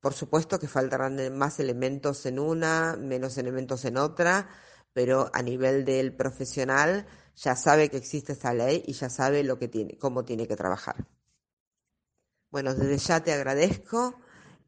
Por 0.00 0.14
supuesto 0.14 0.58
que 0.58 0.68
faltarán 0.68 1.36
más 1.36 1.60
elementos 1.60 2.26
en 2.26 2.38
una, 2.38 2.96
menos 2.98 3.38
elementos 3.38 3.84
en 3.84 3.96
otra, 3.96 4.48
pero 4.92 5.30
a 5.34 5.42
nivel 5.42 5.84
del 5.84 6.14
profesional 6.16 7.06
ya 7.38 7.54
sabe 7.54 7.88
que 7.88 7.96
existe 7.96 8.32
esta 8.32 8.52
ley 8.52 8.82
y 8.86 8.92
ya 8.94 9.08
sabe 9.08 9.44
lo 9.44 9.58
que 9.58 9.68
tiene, 9.68 9.96
cómo 9.96 10.24
tiene 10.24 10.48
que 10.48 10.56
trabajar. 10.56 11.06
Bueno, 12.50 12.74
desde 12.74 12.98
ya 12.98 13.22
te 13.22 13.32
agradezco, 13.32 14.18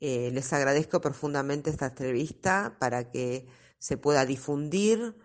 eh, 0.01 0.31
les 0.33 0.53
agradezco 0.53 1.01
profundamente 1.01 1.71
esta 1.71 1.87
entrevista 1.87 2.77
para 2.79 3.11
que 3.11 3.49
se 3.79 3.97
pueda 3.97 4.25
difundir 4.25 5.17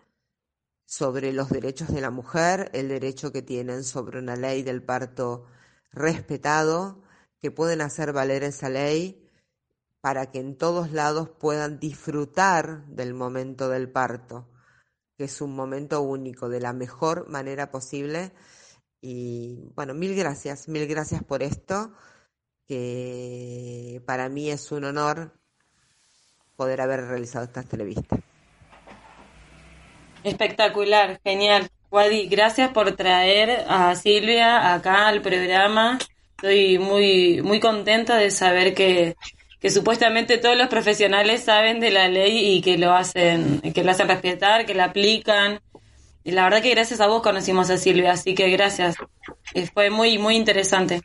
sobre 0.86 1.34
los 1.34 1.50
derechos 1.50 1.90
de 1.90 2.02
la 2.02 2.10
mujer, 2.10 2.72
el 2.74 2.90
derecho 2.90 3.32
que 3.32 3.42
tienen 3.42 3.84
sobre 3.84 4.20
una 4.20 4.36
ley 4.36 4.64
del 4.64 4.82
parto 4.82 5.46
respetado, 5.92 7.04
que 7.40 7.52
pueden 7.52 7.82
hacer 7.82 8.12
valer 8.12 8.44
esa 8.44 8.70
ley 8.70 9.30
para 10.02 10.32
que 10.32 10.40
en 10.40 10.58
todos 10.58 10.92
lados 10.92 11.30
puedan 11.30 11.80
disfrutar 11.80 12.86
del 12.88 13.14
momento 13.14 13.70
del 13.70 13.92
parto, 13.92 14.48
que 15.18 15.26
es 15.26 15.42
un 15.42 15.56
momento 15.56 16.02
único, 16.02 16.50
de 16.50 16.60
la 16.60 16.74
mejor 16.74 17.28
manera 17.30 17.72
posible. 17.72 18.32
Y 19.02 19.70
bueno, 19.76 19.94
mil 19.94 20.16
gracias, 20.16 20.68
mil 20.68 20.88
gracias 20.88 21.24
por 21.24 21.44
esto, 21.44 21.94
que 22.68 24.02
para 24.06 24.30
mí 24.30 24.50
es 24.50 24.72
un 24.72 24.86
honor 24.86 25.32
poder 26.56 26.82
haber 26.82 27.02
realizado 27.06 27.46
esta 27.46 27.62
entrevista. 27.62 28.18
Espectacular, 30.24 31.20
genial. 31.24 31.70
Wadi, 31.92 32.28
gracias 32.28 32.72
por 32.72 32.96
traer 32.96 33.64
a 33.70 33.96
Silvia 33.96 34.74
acá 34.74 35.08
al 35.08 35.22
programa. 35.22 36.00
Estoy 36.32 36.80
muy, 36.80 37.42
muy 37.42 37.60
contenta 37.60 38.18
de 38.18 38.32
saber 38.32 38.74
que, 38.74 39.16
que 39.66 39.72
supuestamente 39.72 40.38
todos 40.38 40.56
los 40.56 40.68
profesionales 40.68 41.42
saben 41.42 41.80
de 41.80 41.90
la 41.90 42.08
ley 42.08 42.54
y 42.56 42.62
que 42.62 42.78
lo 42.78 42.94
hacen, 42.94 43.62
que 43.74 43.84
lo 43.84 43.90
hacen 43.90 44.08
respetar, 44.08 44.68
que 44.68 44.76
la 44.76 44.84
aplican. 44.84 45.60
y 46.24 46.34
la 46.34 46.44
verdad 46.44 46.62
que 46.62 46.70
gracias 46.70 47.02
a 47.02 47.08
vos 47.08 47.24
conocimos 47.24 47.72
a 47.72 47.78
Silvia, 47.78 48.12
así 48.12 48.36
que 48.36 48.48
gracias. 48.52 48.96
Eh, 49.56 49.66
Fue 49.66 49.90
muy, 49.90 50.20
muy 50.20 50.36
interesante. 50.36 51.02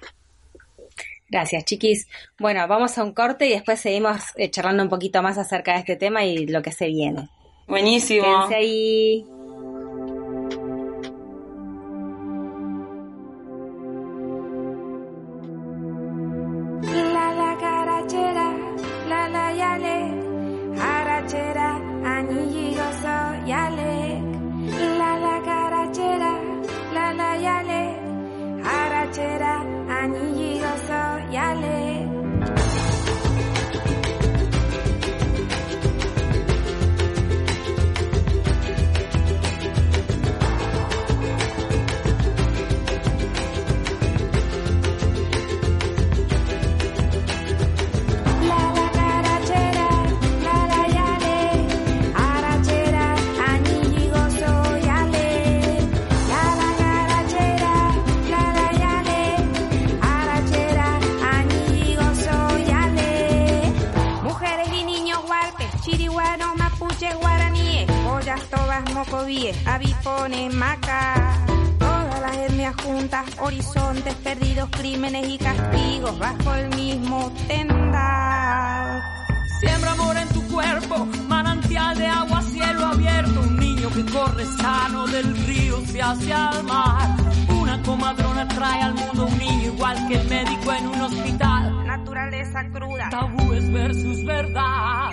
Gracias, 1.31 1.64
chiquis. 1.64 2.07
Bueno, 2.38 2.68
vamos 2.68 2.99
a 2.99 3.03
un 3.03 3.14
corte 3.14 3.46
y 3.46 3.53
después 3.53 3.81
seguimos 3.81 4.25
eh, 4.37 4.51
charlando 4.51 4.83
un 4.83 4.90
poquito 4.90 5.23
más 5.23 5.38
acerca 5.38 5.73
de 5.73 5.79
este 5.79 5.96
tema 5.96 6.27
y 6.27 6.46
lo 6.46 6.61
que 6.61 6.73
se 6.73 6.88
viene. 6.88 7.31
Buenísimo. 7.66 8.27
Quédense 8.27 8.55
ahí. 8.57 9.25
Todas, 69.01 69.09
mocovíes, 69.09 69.67
avipones, 69.67 70.55
macas. 70.55 71.39
Todas 71.79 72.21
las 72.21 72.37
etnias 72.37 72.75
juntas, 72.83 73.25
horizontes 73.39 74.15
perdidos, 74.15 74.69
crímenes 74.71 75.29
y 75.29 75.39
castigos 75.39 76.19
bajo 76.19 76.55
el 76.55 76.69
mismo 76.77 77.33
tendal. 77.49 79.03
Siembra 79.61 79.93
amor 79.93 80.17
en 80.17 80.29
tu 80.29 80.43
cuerpo, 80.49 81.07
manantial 81.29 81.97
de 81.99 82.07
agua, 82.07 82.43
cielo 82.43 82.87
abierto, 82.87 83.41
un 83.41 83.57
niño 83.57 83.91
que 83.91 84.05
corre 84.07 84.47
sano 84.47 85.07
del 85.07 85.37
río 85.47 85.81
se 85.87 86.03
hacia 86.03 86.51
el 86.57 86.65
mar. 86.65 87.17
Una 87.49 87.83
comadrona 87.83 88.49
trae 88.49 88.83
al 88.83 88.95
mundo 88.95 89.27
un 89.27 89.39
niño 89.39 89.73
igual 89.75 90.09
que 90.09 90.15
el 90.17 90.29
médico 90.29 90.73
en 90.73 90.87
un 90.87 91.01
hospital. 91.01 91.87
Naturaleza 91.87 92.65
cruda. 92.73 93.11
Tabúes 93.11 93.71
versus 93.73 94.25
verdad. 94.25 95.11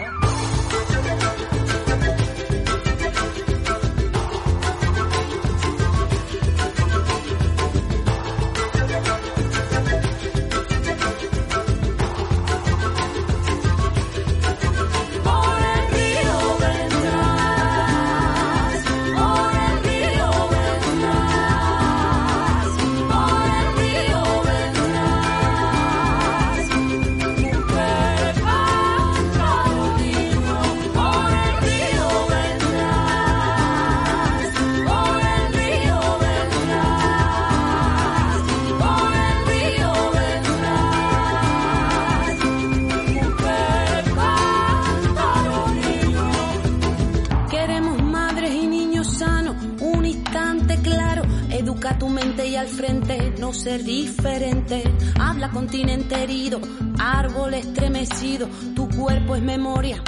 No 53.47 53.53
ser 53.53 53.81
diferente. 53.81 54.83
Habla 55.17 55.49
continente 55.49 56.21
herido, 56.21 56.59
árbol 56.99 57.53
estremecido. 57.53 58.49
Tu 58.75 58.89
cuerpo 58.89 59.37
es 59.37 59.41
memoria 59.41 60.03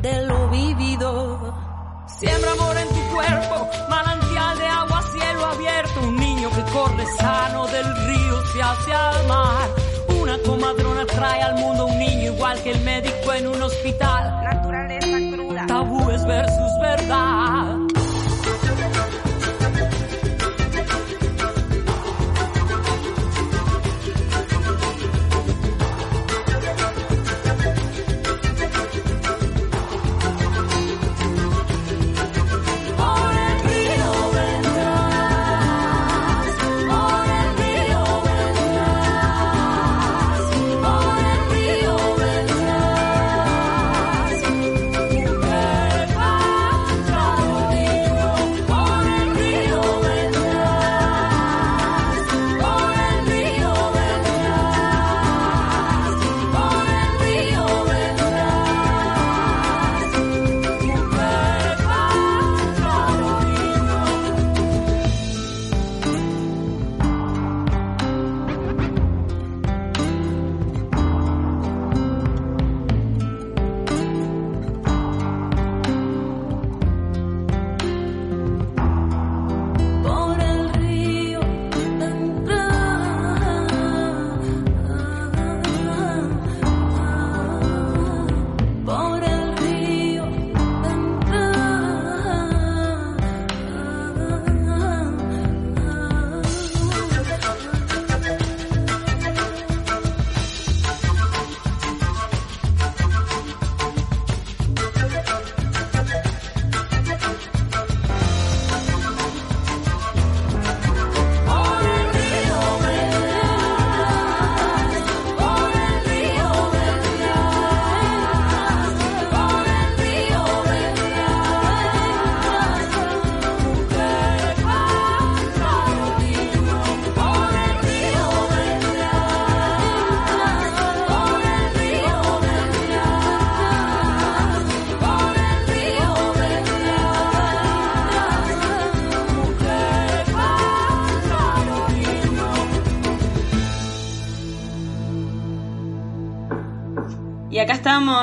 de 0.00 0.26
lo 0.26 0.48
vivido. 0.48 1.54
Siembra 2.18 2.52
amor 2.52 2.76
en 2.78 2.88
tu 2.88 3.14
cuerpo, 3.14 3.68
manantial 3.90 4.58
de 4.58 4.66
agua, 4.66 5.02
cielo 5.12 5.46
abierto, 5.46 6.00
un 6.02 6.16
niño 6.16 6.48
que 6.50 6.62
corre 6.72 7.04
sano 7.18 7.66
del 7.66 8.06
río 8.06 8.46
se 8.52 8.62
hace 8.62 8.92
al 8.94 9.26
mar. 9.26 9.68
Una 10.22 10.38
comadrona 10.38 11.04
trae 11.04 11.42
al 11.42 11.54
mundo 11.56 11.86
un 11.86 11.98
niño 11.98 12.32
igual 12.32 12.62
que 12.62 12.70
el 12.70 12.80
médico 12.80 13.34
en 13.34 13.48
un 13.48 13.62
hospital. 13.62 14.44
Naturaleza 14.44 15.36
cruda. 15.36 15.66
Tabúes 15.66 16.24
versus 16.24 16.72
verdad. 16.80 17.81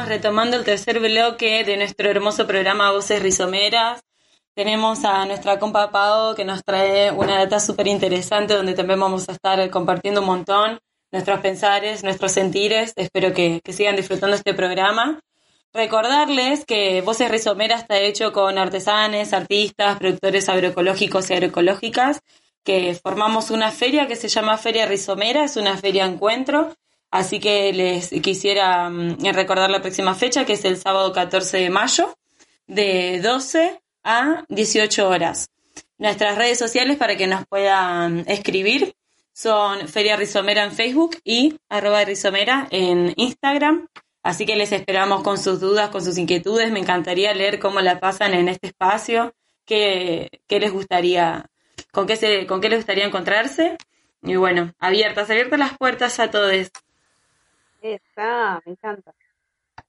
Retomando 0.10 0.58
el 0.58 0.66
tercer 0.66 1.00
bloque 1.00 1.64
de 1.64 1.78
nuestro 1.78 2.10
hermoso 2.10 2.48
programa 2.48 2.92
Voces 2.92 3.22
Rizomeras. 3.22 4.02
Tenemos 4.56 5.06
a 5.06 5.24
nuestra 5.26 5.60
compa 5.60 5.92
Pau 5.92 6.34
que 6.34 6.44
nos 6.44 6.64
trae 6.64 7.12
una 7.12 7.38
data 7.38 7.60
súper 7.60 7.88
interesante 7.88 8.56
donde 8.56 8.74
también 8.74 9.00
vamos 9.00 9.30
a 9.30 9.34
estar 9.34 9.70
compartiendo 9.70 10.22
un 10.22 10.26
montón 10.26 10.80
nuestros 11.12 11.40
pensares, 11.42 12.04
nuestros 12.04 12.32
sentires. 12.32 12.94
Espero 12.96 13.34
que, 13.34 13.62
sigan 13.72 13.96
disfrutando 13.96 14.36
este 14.36 14.56
programa. 14.56 15.22
Recordarles 15.74 16.66
que 16.66 17.02
Voces 17.02 17.30
Rizomeras 17.30 17.84
está 17.84 18.00
hecho 18.00 18.34
con 18.34 18.58
artesanes, 18.58 19.32
artistas, 19.32 20.00
productores 20.00 20.50
agroecológicos 20.50 21.30
y 21.30 21.34
agroecológicas, 21.34 22.22
que 22.64 22.96
formamos 22.96 23.52
una 23.52 23.70
feria 23.70 24.08
que 24.08 24.16
se 24.16 24.28
llama 24.28 24.58
Feria 24.58 24.88
Rizomera, 24.88 25.44
es 25.44 25.56
una 25.56 25.78
feria 25.78 26.06
encuentro, 26.06 26.74
así 27.12 27.40
que 27.40 27.74
les 27.74 28.10
quisiera 28.22 28.90
mm, 28.90 29.18
recordar 29.34 29.70
la 29.70 29.82
próxima 29.82 30.16
fecha, 30.16 30.46
que 30.46 30.54
es 30.54 30.66
el 30.66 30.78
sábado 30.78 31.12
14 31.14 31.58
de 31.58 31.70
mayo, 31.70 32.16
de 32.68 33.20
12 33.22 33.82
a 34.04 34.46
18 34.50 35.10
horas. 35.10 35.50
Nuestras 35.98 36.38
redes 36.38 36.58
sociales 36.58 36.98
para 36.98 37.18
que 37.18 37.28
nos 37.28 37.46
puedan 37.46 38.24
escribir 38.28 38.96
son 39.34 39.88
Feria 39.88 40.16
Rizomera 40.16 40.64
en 40.64 40.72
Facebook 40.72 41.18
y 41.24 41.60
arroba 41.70 42.04
Rizomera 42.04 42.68
en 42.72 43.14
Instagram. 43.16 43.88
Así 44.22 44.46
que 44.46 44.56
les 44.56 44.72
esperamos 44.72 45.24
con 45.24 45.38
sus 45.38 45.60
dudas, 45.60 45.90
con 45.90 46.04
sus 46.04 46.18
inquietudes. 46.18 46.72
Me 46.72 46.80
encantaría 46.80 47.34
leer 47.34 47.60
cómo 47.60 47.80
la 47.82 48.00
pasan 48.00 48.34
en 48.34 48.50
este 48.50 48.68
espacio, 48.68 49.34
qué, 49.66 50.30
qué 50.48 50.60
les 50.60 50.72
gustaría, 50.72 51.46
con 51.92 52.06
qué, 52.06 52.16
se, 52.16 52.46
con 52.48 52.60
qué 52.60 52.70
les 52.70 52.80
gustaría 52.80 53.06
encontrarse. 53.06 53.78
Y 54.24 54.36
bueno, 54.36 54.74
abiertas, 54.80 55.30
abiertas 55.30 55.60
las 55.60 55.78
puertas 55.78 56.20
a 56.20 56.30
todos. 56.30 56.70
Está, 57.82 58.62
me 58.66 58.74
encanta. 58.74 59.14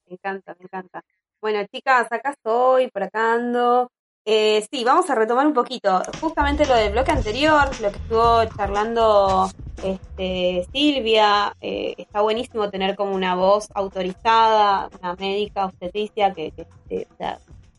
Me 0.05 0.13
encanta, 0.13 0.55
me 0.57 0.65
encanta. 0.65 1.03
Bueno, 1.41 1.65
chicas, 1.71 2.07
acá 2.11 2.31
estoy, 2.31 2.89
por 2.89 3.03
acá 3.03 3.33
ando. 3.33 3.91
Eh, 4.23 4.65
sí, 4.71 4.83
vamos 4.83 5.09
a 5.09 5.15
retomar 5.15 5.47
un 5.47 5.53
poquito. 5.53 6.01
Justamente 6.21 6.65
lo 6.65 6.75
del 6.75 6.91
bloque 6.91 7.11
anterior, 7.11 7.67
lo 7.81 7.91
que 7.91 7.97
estuvo 7.97 8.45
charlando 8.55 9.49
este, 9.83 10.67
Silvia. 10.71 11.55
eh, 11.59 11.95
está 11.97 12.21
buenísimo 12.21 12.69
tener 12.69 12.95
como 12.95 13.15
una 13.15 13.35
voz 13.35 13.69
autorizada, 13.73 14.89
una 15.01 15.15
médica 15.15 15.65
obstetricia 15.65 16.33
que, 16.33 16.53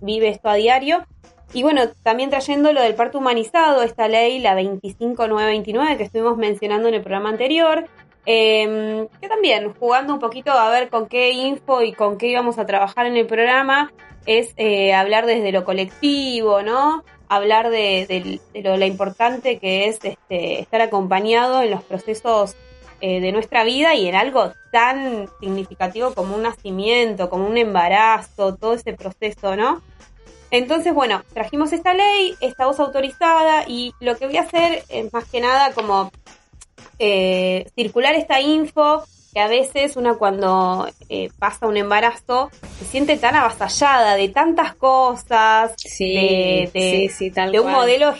vive 0.00 0.28
esto 0.28 0.48
a 0.48 0.54
diario. 0.54 1.06
Y 1.54 1.62
bueno, 1.62 1.82
también 2.02 2.30
trayendo 2.30 2.72
lo 2.72 2.82
del 2.82 2.94
parto 2.94 3.18
humanizado, 3.18 3.82
esta 3.82 4.08
ley, 4.08 4.38
la 4.40 4.54
25929, 4.54 5.96
que 5.96 6.04
estuvimos 6.04 6.38
mencionando 6.38 6.88
en 6.88 6.94
el 6.94 7.02
programa 7.02 7.28
anterior, 7.28 7.86
eh, 8.26 9.06
que 9.20 9.28
también 9.28 9.72
jugando 9.74 10.14
un 10.14 10.20
poquito 10.20 10.52
a 10.52 10.70
ver 10.70 10.88
con 10.88 11.06
qué 11.06 11.30
info 11.32 11.82
y 11.82 11.92
con 11.92 12.18
qué 12.18 12.28
íbamos 12.28 12.58
a 12.58 12.66
trabajar 12.66 13.06
en 13.06 13.16
el 13.16 13.26
programa, 13.26 13.92
es 14.26 14.54
eh, 14.56 14.94
hablar 14.94 15.26
desde 15.26 15.52
lo 15.52 15.64
colectivo, 15.64 16.62
¿no? 16.62 17.04
Hablar 17.28 17.70
de, 17.70 18.40
lo, 18.54 18.86
importante 18.86 19.58
que 19.58 19.88
es 19.88 19.98
este, 20.02 20.60
estar 20.60 20.80
acompañado 20.80 21.62
en 21.62 21.70
los 21.70 21.82
procesos 21.82 22.54
eh, 23.00 23.20
de 23.20 23.32
nuestra 23.32 23.64
vida 23.64 23.94
y 23.94 24.06
en 24.06 24.14
algo 24.14 24.52
tan 24.70 25.28
significativo 25.40 26.14
como 26.14 26.36
un 26.36 26.42
nacimiento, 26.42 27.30
como 27.30 27.46
un 27.46 27.56
embarazo, 27.56 28.54
todo 28.54 28.74
ese 28.74 28.92
proceso, 28.92 29.56
¿no? 29.56 29.82
Entonces, 30.52 30.92
bueno, 30.94 31.24
trajimos 31.32 31.72
esta 31.72 31.94
ley, 31.94 32.36
esta 32.40 32.66
voz 32.66 32.78
autorizada 32.78 33.64
y 33.66 33.94
lo 34.00 34.16
que 34.16 34.26
voy 34.26 34.36
a 34.36 34.42
hacer 34.42 34.84
es 34.90 35.12
más 35.12 35.24
que 35.24 35.40
nada 35.40 35.72
como 35.72 36.12
eh, 37.04 37.66
circular 37.74 38.14
esta 38.14 38.40
info 38.40 39.02
que 39.34 39.40
a 39.40 39.48
veces 39.48 39.96
una 39.96 40.14
cuando 40.14 40.86
eh, 41.08 41.30
pasa 41.38 41.66
un 41.66 41.76
embarazo 41.76 42.50
se 42.78 42.84
siente 42.84 43.16
tan 43.16 43.34
avasallada 43.34 44.14
de 44.14 44.28
tantas 44.28 44.74
cosas, 44.76 45.72
Sí, 45.78 46.14
de, 46.14 46.70
de- 46.72 46.90
sí, 46.90 47.08
sí, 47.08 47.30
tal 47.30 47.50
de 47.50 47.58
un 47.58 47.64
cual. 47.64 47.76
modelo 47.76 48.14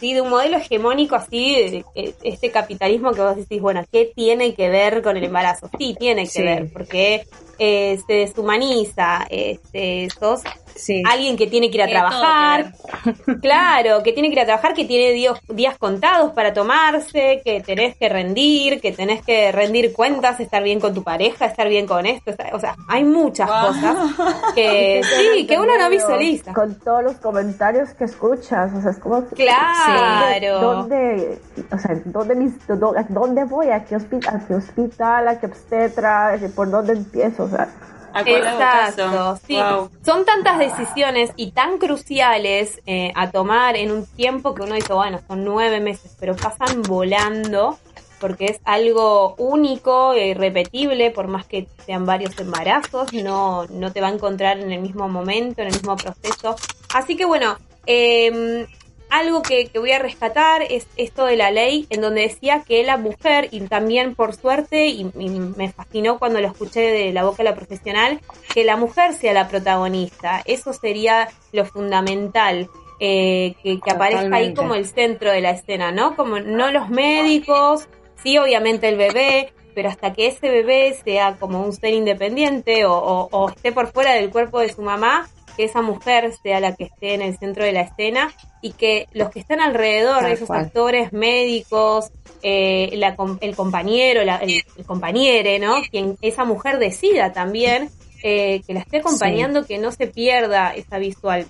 sí, 0.00 0.14
de 0.14 0.20
un 0.20 0.30
modelo 0.30 0.58
hegemónico 0.58 1.16
así, 1.16 1.84
este 2.22 2.50
capitalismo 2.50 3.12
que 3.12 3.20
vos 3.20 3.36
decís, 3.36 3.60
bueno, 3.60 3.84
¿qué 3.90 4.12
tiene 4.14 4.54
que 4.54 4.68
ver 4.68 5.02
con 5.02 5.16
el 5.16 5.24
embarazo? 5.24 5.68
Sí, 5.78 5.96
tiene 5.98 6.22
que 6.22 6.28
Sí. 6.28 6.42
ver, 6.42 6.70
porque 6.72 7.24
eh, 7.58 7.98
se 8.06 8.12
deshumaniza, 8.12 9.26
este, 9.30 10.08
sos 10.20 10.42
Sí. 10.78 11.02
alguien 11.06 11.36
que 11.36 11.46
tiene 11.48 11.70
que 11.70 11.76
ir 11.78 11.82
a 11.82 11.88
trabajar, 11.88 12.72
claro, 13.42 14.02
que 14.02 14.12
tiene 14.12 14.28
que 14.28 14.34
ir 14.34 14.40
a 14.40 14.44
trabajar, 14.46 14.74
que 14.74 14.84
tiene 14.84 15.12
días, 15.12 15.38
días 15.48 15.76
contados 15.78 16.32
para 16.32 16.52
tomarse, 16.54 17.42
que 17.44 17.60
tenés 17.60 17.96
que 17.96 18.08
rendir, 18.08 18.80
que 18.80 18.92
tenés 18.92 19.22
que 19.24 19.52
rendir 19.52 19.92
cuentas, 19.92 20.40
estar 20.40 20.62
bien 20.62 20.80
con 20.80 20.94
tu 20.94 21.02
pareja, 21.02 21.46
estar 21.46 21.68
bien 21.68 21.86
con 21.86 22.06
esto, 22.06 22.30
estar- 22.30 22.54
o 22.54 22.60
sea, 22.60 22.74
hay 22.88 23.04
muchas 23.04 23.48
Wow. 23.48 23.66
cosas 23.68 23.96
que 24.54 25.02
sí, 25.02 25.46
que 25.46 25.58
uno 25.58 25.76
no 25.78 25.90
visualiza. 25.90 26.52
Con 26.54 26.78
todos 26.78 27.02
los 27.02 27.16
comentarios 27.16 27.90
que 27.94 28.04
escuchas, 28.04 28.72
o 28.74 28.80
sea, 28.80 28.90
es 28.92 28.98
como... 28.98 29.24
Claro. 29.26 30.60
¿Dónde, 30.60 31.38
o 31.72 31.78
sea, 31.78 31.96
dónde, 32.04 32.34
mis- 32.34 32.66
dó- 32.68 32.94
dónde 33.08 33.44
voy? 33.44 33.70
¿A 33.70 33.84
qué, 33.84 33.96
hospital, 33.96 34.36
¿A 34.36 34.46
qué 34.46 34.54
hospital? 34.54 35.28
¿A 35.28 35.40
qué 35.40 35.46
obstetra? 35.46 36.38
¿Por 36.54 36.70
dónde 36.70 36.92
empiezo? 36.92 37.44
O 37.44 37.48
sea, 37.48 37.62
¿A 37.62 37.66
cuál 37.66 37.72
hago 37.72 37.97
Exacto, 38.26 39.38
sí. 39.46 39.56
Wow. 39.56 39.90
Son 40.04 40.24
tantas 40.24 40.58
decisiones 40.58 41.30
y 41.36 41.52
tan 41.52 41.78
cruciales 41.78 42.80
eh, 42.86 43.12
a 43.14 43.30
tomar 43.30 43.76
en 43.76 43.90
un 43.90 44.06
tiempo 44.06 44.54
que 44.54 44.62
uno 44.62 44.74
dice, 44.74 44.92
bueno, 44.92 45.20
son 45.26 45.44
nueve 45.44 45.80
meses, 45.80 46.16
pero 46.18 46.34
pasan 46.36 46.82
volando 46.82 47.78
porque 48.20 48.46
es 48.46 48.60
algo 48.64 49.34
único 49.36 50.12
e 50.12 50.28
irrepetible, 50.28 51.10
por 51.10 51.28
más 51.28 51.46
que 51.46 51.68
sean 51.86 52.04
varios 52.04 52.38
embarazos, 52.38 53.12
no, 53.12 53.66
no 53.66 53.92
te 53.92 54.00
va 54.00 54.08
a 54.08 54.12
encontrar 54.12 54.58
en 54.58 54.72
el 54.72 54.80
mismo 54.80 55.08
momento, 55.08 55.62
en 55.62 55.68
el 55.68 55.74
mismo 55.74 55.96
proceso. 55.96 56.56
Así 56.92 57.16
que 57.16 57.24
bueno, 57.24 57.56
eh, 57.86 58.66
algo 59.10 59.42
que, 59.42 59.66
que 59.68 59.78
voy 59.78 59.92
a 59.92 59.98
rescatar 59.98 60.62
es 60.62 60.86
esto 60.96 61.24
de 61.24 61.36
la 61.36 61.50
ley, 61.50 61.86
en 61.90 62.00
donde 62.00 62.22
decía 62.22 62.62
que 62.66 62.82
la 62.84 62.96
mujer, 62.96 63.48
y 63.50 63.60
también 63.62 64.14
por 64.14 64.34
suerte, 64.34 64.86
y, 64.88 65.10
y 65.18 65.28
me 65.30 65.70
fascinó 65.72 66.18
cuando 66.18 66.40
lo 66.40 66.48
escuché 66.48 66.80
de 66.80 67.12
la 67.12 67.24
boca 67.24 67.38
de 67.38 67.44
la 67.50 67.54
profesional, 67.56 68.20
que 68.52 68.64
la 68.64 68.76
mujer 68.76 69.14
sea 69.14 69.32
la 69.32 69.48
protagonista. 69.48 70.42
Eso 70.44 70.72
sería 70.72 71.28
lo 71.52 71.64
fundamental. 71.64 72.68
eh, 73.00 73.54
que, 73.62 73.78
que 73.80 73.90
aparezca 73.92 74.36
ahí 74.36 74.54
como 74.54 74.74
el 74.74 74.84
centro 74.86 75.30
de 75.30 75.40
la 75.40 75.50
escena, 75.52 75.92
¿no? 75.92 76.16
Como 76.16 76.40
no 76.40 76.72
los 76.72 76.88
médicos, 76.90 77.88
sí, 78.22 78.36
obviamente 78.38 78.88
el 78.88 78.96
bebé, 78.96 79.52
pero 79.74 79.88
hasta 79.88 80.12
que 80.12 80.26
ese 80.26 80.50
bebé 80.50 80.98
sea 81.04 81.36
como 81.38 81.62
un 81.62 81.72
ser 81.72 81.94
independiente 81.94 82.84
o, 82.86 82.92
o- 82.98 83.28
o 83.30 83.48
esté 83.50 83.70
por 83.70 83.92
fuera 83.92 84.14
del 84.14 84.30
cuerpo 84.30 84.58
de 84.58 84.72
su 84.72 84.82
mamá, 84.82 85.28
que 85.58 85.64
esa 85.64 85.82
mujer 85.82 86.32
sea 86.42 86.60
la 86.60 86.74
que 86.74 86.84
esté 86.84 87.12
en 87.14 87.20
el 87.22 87.36
centro 87.36 87.64
de 87.64 87.72
la 87.72 87.80
escena 87.82 88.32
y 88.62 88.72
que 88.72 89.08
los 89.12 89.28
que 89.30 89.40
están 89.40 89.60
alrededor, 89.60 90.20
Tal 90.22 90.32
esos 90.32 90.46
cual. 90.46 90.60
actores, 90.60 91.12
médicos, 91.12 92.10
eh, 92.42 92.90
la 92.94 93.14
el 93.40 93.56
compañero, 93.56 94.24
la- 94.24 94.36
el, 94.36 94.62
el 94.76 94.84
compañere, 94.86 95.58
¿no? 95.58 95.82
Quien 95.90 96.16
esa 96.22 96.44
mujer 96.44 96.78
decida 96.78 97.32
también 97.32 97.90
eh, 98.22 98.62
que 98.66 98.74
la 98.74 98.80
esté 98.80 98.96
acompañando, 98.98 99.64
que 99.66 99.78
no 99.78 99.92
se 99.92 100.06
pierda 100.08 100.74
esa 100.74 100.98
visual. 100.98 101.46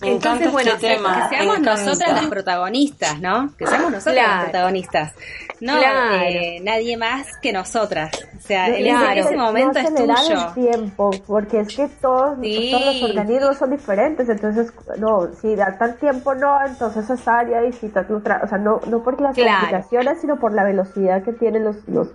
Me 0.00 0.08
encanta 0.08 0.44
Entonces, 0.44 0.52
bueno, 0.52 0.70
este 0.72 0.88
tema. 0.88 1.28
Que 1.28 1.36
seamos 1.36 1.60
nosotras 1.60 2.12
las 2.14 2.26
protagonistas, 2.26 3.20
¿no? 3.20 3.54
Que 3.58 3.66
seamos 3.66 3.90
nosotras 3.92 4.14
Claro. 4.14 4.32
las 4.34 4.44
protagonistas. 4.44 5.12
No 5.60 5.76
Claro. 5.78 6.14
eh, 6.24 6.60
nadie 6.62 6.96
más 6.96 7.26
que 7.42 7.52
nosotras. 7.52 8.10
O 8.38 8.40
sea, 8.40 8.68
en 8.68 8.84
Claro. 8.84 9.10
ese, 9.10 9.20
ese 9.20 9.36
momento 9.36 9.72
no 9.74 9.86
es 9.88 9.92
acelerar 9.92 10.24
tuyo. 10.24 10.48
el 10.48 10.54
tiempo, 10.70 11.10
porque 11.26 11.60
es 11.60 11.76
que 11.76 11.88
todos, 12.00 12.38
Sí. 12.40 12.70
todos 12.72 12.86
los 12.86 13.02
organismos 13.10 13.58
son 13.58 13.70
diferentes, 13.70 14.28
entonces, 14.28 14.72
no, 14.98 15.28
si 15.40 15.54
da 15.54 15.76
tal 15.78 15.96
tiempo 15.98 16.34
no, 16.34 16.56
entonces 16.66 17.06
cesárea 17.06 17.64
y 17.66 17.72
si 17.74 17.88
tal 17.90 18.10
otra, 18.10 18.40
o 18.42 18.48
sea, 18.48 18.56
no, 18.58 18.80
no 18.86 19.02
por 19.02 19.20
las 19.20 19.34
Claro. 19.34 19.58
complicaciones, 19.60 20.20
sino 20.22 20.38
por 20.40 20.54
la 20.54 20.64
velocidad 20.64 21.22
que 21.22 21.32
tienen 21.34 21.64
los, 21.64 21.76
los, 21.88 22.08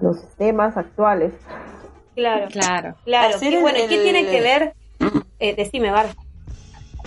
los 0.00 0.20
sistemas 0.20 0.76
actuales. 0.76 1.32
Claro, 2.14 2.46
Claro. 2.50 2.94
claro. 3.04 3.36
Y 3.40 3.56
bueno, 3.56 3.78
¿y 3.78 3.88
¿qué 3.88 3.96
el- 3.96 4.02
tiene 4.02 4.26
que 4.26 4.40
ver? 4.40 4.74
Eh, 5.40 5.56
decime, 5.56 5.90
Bar. 5.90 6.06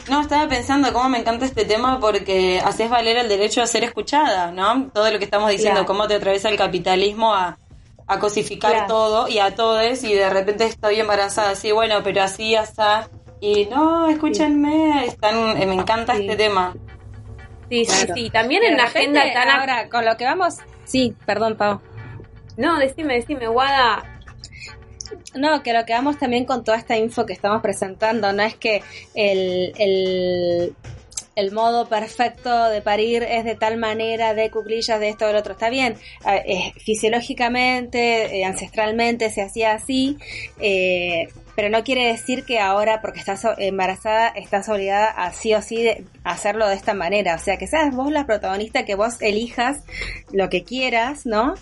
No, 0.09 0.21
estaba 0.21 0.47
pensando 0.47 0.93
cómo 0.93 1.09
me 1.09 1.17
encanta 1.19 1.45
este 1.45 1.65
tema 1.65 1.99
porque 1.99 2.61
haces 2.63 2.89
valer 2.89 3.17
el 3.17 3.27
derecho 3.27 3.61
a 3.61 3.67
ser 3.67 3.83
escuchada, 3.83 4.51
¿no? 4.51 4.89
Todo 4.93 5.09
lo 5.11 5.17
que 5.17 5.25
estamos 5.25 5.49
diciendo, 5.49 5.79
Claro. 5.81 5.87
cómo 5.87 6.07
te 6.07 6.15
atraviesa 6.15 6.49
el 6.49 6.57
capitalismo 6.57 7.33
a, 7.33 7.57
a 8.05 8.19
cosificar 8.19 8.71
Claro. 8.71 8.87
todo 8.87 9.27
y 9.27 9.39
a 9.39 9.55
todos 9.55 10.03
y 10.03 10.13
de 10.13 10.29
repente 10.29 10.65
estoy 10.65 10.99
embarazada, 10.99 11.55
sí, 11.55 11.71
bueno, 11.71 12.01
pero 12.03 12.21
así 12.21 12.55
hasta 12.55 13.09
y 13.41 13.65
no, 13.65 14.07
escúchenme, 14.07 15.05
están, 15.05 15.59
eh, 15.61 15.65
me 15.65 15.73
encanta 15.75 16.15
Sí. 16.15 16.21
este 16.21 16.35
tema. 16.35 16.73
Sí, 17.69 17.83
sí, 17.85 18.05
Claro. 18.05 18.13
sí. 18.15 18.29
También 18.29 18.63
en 18.63 18.75
una 18.75 18.85
repente, 18.85 19.19
agenda 19.19 19.33
tan... 19.33 19.59
Ahora, 19.59 19.89
con 19.89 20.05
lo 20.05 20.15
que 20.17 20.23
vamos... 20.25 20.57
Sí, 20.85 21.15
perdón, 21.25 21.55
Pau. 21.57 21.81
No, 22.57 22.77
decime, 22.77 23.15
decime, 23.15 23.47
Guada. 23.47 24.14
No, 25.35 25.61
que 25.63 25.73
lo 25.73 25.85
que 25.85 25.93
vamos 25.93 26.17
también 26.17 26.45
con 26.45 26.63
toda 26.63 26.77
esta 26.77 26.97
info 26.97 27.25
que 27.25 27.33
estamos 27.33 27.61
presentando, 27.61 28.31
no 28.31 28.41
es 28.43 28.55
que 28.55 28.81
el, 29.13 29.73
el, 31.35 31.51
modo 31.51 31.87
perfecto 31.89 32.69
de 32.69 32.81
parir 32.81 33.23
es 33.23 33.43
de 33.43 33.55
tal 33.55 33.77
manera, 33.77 34.33
de 34.33 34.49
cuclillas, 34.49 34.99
de 34.99 35.09
esto, 35.09 35.27
del 35.27 35.35
otro. 35.35 35.51
Está 35.53 35.69
bien, 35.69 35.97
eh, 36.25 36.71
fisiológicamente, 36.77 38.37
eh, 38.39 38.45
ancestralmente 38.45 39.29
se 39.29 39.41
hacía 39.41 39.73
así, 39.73 40.17
eh, 40.59 41.27
pero 41.55 41.69
no 41.69 41.83
quiere 41.83 42.07
decir 42.07 42.43
que 42.45 42.59
ahora, 42.59 43.01
porque 43.01 43.19
estás 43.19 43.43
o- 43.45 43.55
embarazada, 43.57 44.29
estás 44.29 44.67
obligada 44.69 45.07
a 45.07 45.33
sí 45.33 45.53
o 45.53 45.61
sí 45.61 45.83
de 45.83 46.05
hacerlo 46.23 46.67
de 46.67 46.75
esta 46.75 46.93
manera. 46.93 47.35
O 47.35 47.39
sea, 47.39 47.57
que 47.57 47.67
seas 47.67 47.93
vos 47.95 48.11
la 48.11 48.25
protagonista, 48.25 48.85
que 48.85 48.95
vos 48.95 49.15
elijas 49.21 49.79
lo 50.31 50.49
que 50.49 50.63
quieras, 50.63 51.25
¿no? 51.25 51.55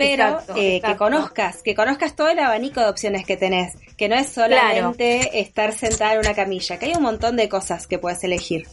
Pero 0.00 0.24
Exacto, 0.24 0.54
eh, 0.56 0.80
que 0.84 0.96
conozcas, 0.96 1.62
que 1.62 1.74
conozcas 1.74 2.16
todo 2.16 2.28
el 2.28 2.38
abanico 2.38 2.80
de 2.80 2.88
opciones 2.88 3.24
que 3.26 3.36
tenés, 3.36 3.74
que 3.96 4.08
no 4.08 4.16
es 4.16 4.28
solamente 4.28 5.40
estar 5.40 5.72
sentada 5.72 6.14
en 6.14 6.20
una 6.20 6.34
camilla, 6.34 6.78
que 6.78 6.86
hay 6.86 6.94
un 6.94 7.02
montón 7.02 7.36
de 7.36 7.48
cosas 7.48 7.86
que 7.86 7.98
puedes 7.98 8.22
elegir. 8.24 8.66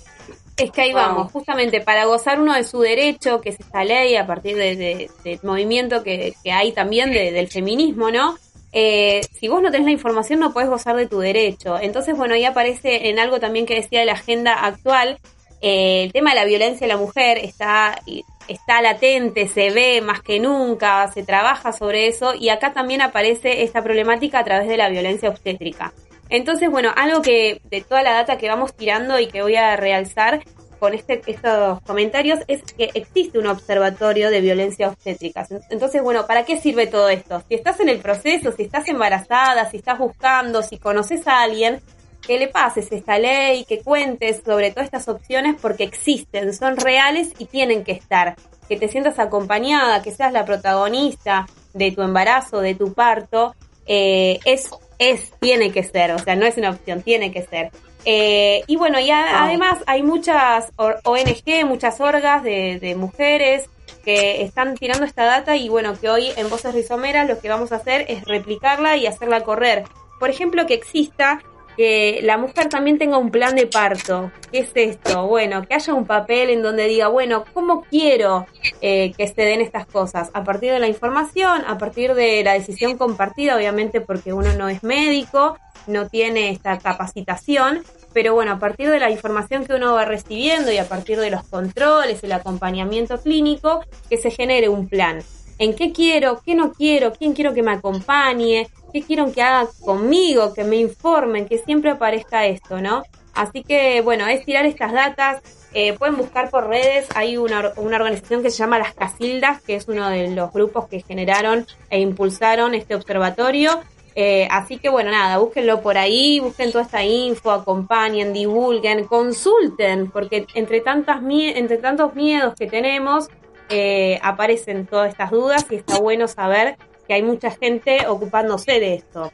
Es 0.57 0.71
que 0.71 0.81
ahí 0.81 0.91
Wow. 0.93 1.01
vamos, 1.01 1.31
justamente 1.31 1.81
para 1.81 2.05
gozar 2.05 2.39
uno 2.41 2.53
de 2.53 2.63
su 2.63 2.79
derecho, 2.79 3.41
que 3.41 3.49
es 3.49 3.59
esta 3.59 3.83
ley 3.83 4.15
a 4.15 4.25
partir 4.25 4.55
de- 4.55 4.75
de- 4.75 5.09
del 5.23 5.39
movimiento 5.43 6.03
que, 6.03 6.33
que 6.43 6.51
hay 6.51 6.71
también 6.71 7.11
de- 7.11 7.31
del 7.31 7.47
feminismo, 7.47 8.09
¿no? 8.09 8.37
Eh, 8.71 9.21
si 9.39 9.47
vos 9.47 9.61
no 9.61 9.69
tenés 9.71 9.85
la 9.85 9.91
información 9.91 10.39
no 10.39 10.53
podés 10.53 10.69
gozar 10.69 10.95
de 10.95 11.07
tu 11.07 11.19
derecho. 11.19 11.77
Entonces, 11.79 12.15
bueno, 12.17 12.33
ahí 12.33 12.45
aparece 12.45 13.09
en 13.09 13.19
algo 13.19 13.39
también 13.39 13.65
que 13.65 13.75
decía 13.75 13.99
de 13.99 14.05
la 14.07 14.13
agenda 14.13 14.53
actual, 14.53 15.19
eh, 15.61 16.03
el 16.03 16.13
tema 16.13 16.31
de 16.31 16.35
la 16.37 16.45
violencia 16.45 16.85
a 16.85 16.87
la 16.87 16.97
mujer 16.97 17.37
está, 17.39 17.99
está 18.47 18.81
latente, 18.81 19.47
se 19.47 19.71
ve 19.71 20.01
más 20.01 20.21
que 20.21 20.39
nunca, 20.39 21.07
se 21.11 21.23
trabaja 21.23 21.71
sobre 21.71 22.07
eso 22.07 22.33
y 22.35 22.49
acá 22.49 22.73
también 22.73 23.01
aparece 23.01 23.63
esta 23.63 23.83
problemática 23.83 24.39
a 24.39 24.43
través 24.43 24.67
de 24.67 24.77
la 24.77 24.89
violencia 24.89 25.29
obstétrica. 25.29 25.93
Entonces, 26.29 26.69
bueno, 26.69 26.91
algo 26.95 27.21
que 27.21 27.61
de 27.63 27.81
toda 27.81 28.03
la 28.03 28.13
data 28.13 28.37
que 28.37 28.49
vamos 28.49 28.75
tirando 28.75 29.19
y 29.19 29.27
que 29.27 29.41
voy 29.41 29.55
a 29.55 29.75
realzar 29.77 30.41
con 30.79 30.93
este, 30.93 31.21
estos 31.25 31.81
comentarios 31.81 32.39
es 32.47 32.61
que 32.61 32.91
existe 32.93 33.39
un 33.39 33.47
observatorio 33.47 34.29
de 34.29 34.41
violencia 34.41 34.89
obstétrica. 34.89 35.47
Entonces, 35.69 36.03
bueno, 36.03 36.27
¿para 36.27 36.45
qué 36.45 36.59
sirve 36.59 36.87
todo 36.87 37.09
esto? 37.09 37.41
Si 37.47 37.55
estás 37.55 37.79
en 37.79 37.89
el 37.89 37.99
proceso, 37.99 38.51
si 38.51 38.63
estás 38.63 38.87
embarazada, 38.87 39.69
si 39.69 39.77
estás 39.77 39.97
buscando, 39.97 40.61
si 40.61 40.77
conoces 40.77 41.27
a 41.27 41.41
alguien, 41.41 41.81
que 42.25 42.37
le 42.39 42.47
pases 42.47 42.91
esta 42.91 43.17
ley, 43.17 43.63
que 43.65 43.81
cuentes 43.81 44.41
sobre 44.45 44.71
todas 44.71 44.85
estas 44.85 45.07
opciones 45.07 45.55
porque 45.61 45.83
existen, 45.83 46.53
son 46.53 46.77
reales 46.77 47.31
y 47.39 47.45
tienen 47.45 47.83
que 47.83 47.93
estar. 47.93 48.35
Que 48.67 48.75
te 48.77 48.87
sientas 48.89 49.17
acompañada, 49.19 50.01
que 50.01 50.11
seas 50.11 50.33
la 50.33 50.43
protagonista 50.45 51.45
de 51.73 51.91
tu 51.91 52.01
embarazo, 52.01 52.59
de 52.59 52.75
tu 52.75 52.93
parto, 52.93 53.55
eh, 53.85 54.39
es, 54.43 54.69
es, 54.99 55.31
tiene 55.39 55.71
que 55.71 55.83
ser, 55.83 56.11
o 56.11 56.19
sea, 56.19 56.35
no 56.35 56.45
es 56.45 56.57
una 56.57 56.71
opción, 56.71 57.01
tiene 57.01 57.31
que 57.31 57.43
ser. 57.43 57.71
Eh, 58.03 58.63
y 58.67 58.75
bueno, 58.75 58.99
y 58.99 59.09
a- 59.11 59.43
además 59.43 59.77
hay 59.85 60.03
muchas 60.03 60.71
ONG, 60.77 61.65
muchas 61.65 61.99
orgas 62.01 62.43
de, 62.43 62.79
de 62.79 62.95
mujeres 62.95 63.69
que 64.03 64.41
están 64.43 64.75
tirando 64.75 65.05
esta 65.05 65.25
data 65.25 65.55
y 65.55 65.69
bueno, 65.69 65.93
que 65.99 66.09
hoy 66.09 66.31
en 66.37 66.49
Voces 66.49 66.73
Rizomeras 66.73 67.27
lo 67.27 67.39
que 67.39 67.49
vamos 67.49 67.71
a 67.71 67.75
hacer 67.77 68.05
es 68.09 68.23
replicarla 68.25 68.95
y 68.97 69.07
hacerla 69.07 69.41
correr. 69.43 69.83
Por 70.19 70.29
ejemplo, 70.29 70.65
que 70.65 70.73
exista 70.73 71.39
que 71.77 72.21
la 72.23 72.37
mujer 72.37 72.67
también 72.69 72.97
tenga 72.97 73.19
un 73.19 73.29
plan 73.29 73.55
de 73.55 73.67
parto. 73.67 74.31
¿Qué 74.51 74.59
es 74.59 74.71
esto? 74.73 75.27
Bueno, 75.27 75.61
que 75.61 75.75
haya 75.75 75.93
un 75.93 76.05
papel 76.05 76.49
en 76.49 76.63
donde 76.63 76.87
diga, 76.87 77.07
bueno, 77.07 77.45
¿cómo 77.53 77.83
quiero 77.83 78.47
eh, 78.81 79.13
que 79.15 79.27
se 79.27 79.43
den 79.43 79.61
estas 79.61 79.85
cosas? 79.85 80.31
A 80.33 80.43
partir 80.43 80.71
de 80.71 80.79
la 80.79 80.87
información, 80.87 81.63
a 81.67 81.77
partir 81.77 82.15
de 82.15 82.43
la 82.43 82.53
decisión 82.53 82.97
compartida, 82.97 83.55
obviamente 83.55 84.01
porque 84.01 84.33
uno 84.33 84.53
no 84.53 84.67
es 84.67 84.83
médico, 84.83 85.57
no 85.85 86.07
tiene 86.09 86.49
esta 86.49 86.79
capacitación, 86.79 87.83
pero 88.11 88.33
bueno, 88.33 88.53
a 88.53 88.59
partir 88.59 88.89
de 88.89 88.99
la 88.99 89.11
información 89.11 89.65
que 89.65 89.73
uno 89.73 89.93
va 89.93 90.03
recibiendo 90.03 90.71
y 90.71 90.77
a 90.77 90.89
partir 90.89 91.19
de 91.19 91.29
los 91.29 91.43
controles, 91.43 92.23
el 92.23 92.31
acompañamiento 92.31 93.21
clínico, 93.21 93.83
que 94.09 94.17
se 94.17 94.31
genere 94.31 94.67
un 94.67 94.89
plan. 94.89 95.21
¿En 95.59 95.75
qué 95.75 95.91
quiero? 95.91 96.41
¿Qué 96.45 96.55
no 96.55 96.71
quiero? 96.71 97.13
¿Quién 97.13 97.33
quiero 97.33 97.53
que 97.53 97.63
me 97.63 97.71
acompañe? 97.71 98.67
¿Qué 98.93 99.01
quiero 99.01 99.31
que 99.31 99.41
haga 99.41 99.69
conmigo? 99.81 100.53
Que 100.53 100.63
me 100.63 100.77
informen, 100.77 101.47
que 101.47 101.57
siempre 101.57 101.91
aparezca 101.91 102.45
esto, 102.45 102.81
¿no? 102.81 103.03
Así 103.33 103.63
que, 103.63 104.01
bueno, 104.01 104.27
es 104.27 104.43
tirar 104.45 104.65
estas 104.65 104.93
datas. 104.93 105.41
Eh, 105.73 105.93
pueden 105.93 106.17
buscar 106.17 106.49
por 106.49 106.67
redes. 106.67 107.07
Hay 107.15 107.37
una, 107.37 107.73
una 107.75 107.97
organización 107.97 108.41
que 108.41 108.49
se 108.49 108.57
llama 108.57 108.79
Las 108.79 108.93
Casildas, 108.93 109.61
que 109.61 109.75
es 109.75 109.87
uno 109.87 110.09
de 110.09 110.29
los 110.29 110.51
grupos 110.51 110.87
que 110.87 111.01
generaron 111.01 111.67
e 111.89 111.99
impulsaron 111.99 112.73
este 112.73 112.95
observatorio. 112.95 113.81
Eh, 114.19 114.47
así 114.49 114.79
que 114.79 114.89
bueno, 114.89 115.11
nada, 115.11 115.37
búsquenlo 115.37 115.81
por 115.81 115.95
ahí, 115.95 116.39
busquen 116.39 116.71
toda 116.71 116.85
esta 116.85 117.03
info, 117.03 117.51
acompañen, 117.51 118.33
divulguen, 118.33 119.05
consulten, 119.05 120.09
porque 120.09 120.47
entre, 120.55 120.81
tantas 120.81 121.21
entre 121.21 121.77
tantos 121.77 122.15
miedos 122.15 122.55
que 122.55 122.65
tenemos, 122.65 123.27
eh, 123.69 124.19
aparecen 124.23 124.87
todas 124.87 125.09
estas 125.11 125.29
dudas 125.29 125.67
y 125.69 125.75
está 125.75 125.99
bueno 125.99 126.27
saber 126.27 126.77
que 127.07 127.13
hay 127.13 127.23
mucha 127.23 127.51
gente 127.51 128.05
ocupándose 128.07 128.79
de 128.79 128.95
esto. 128.95 129.31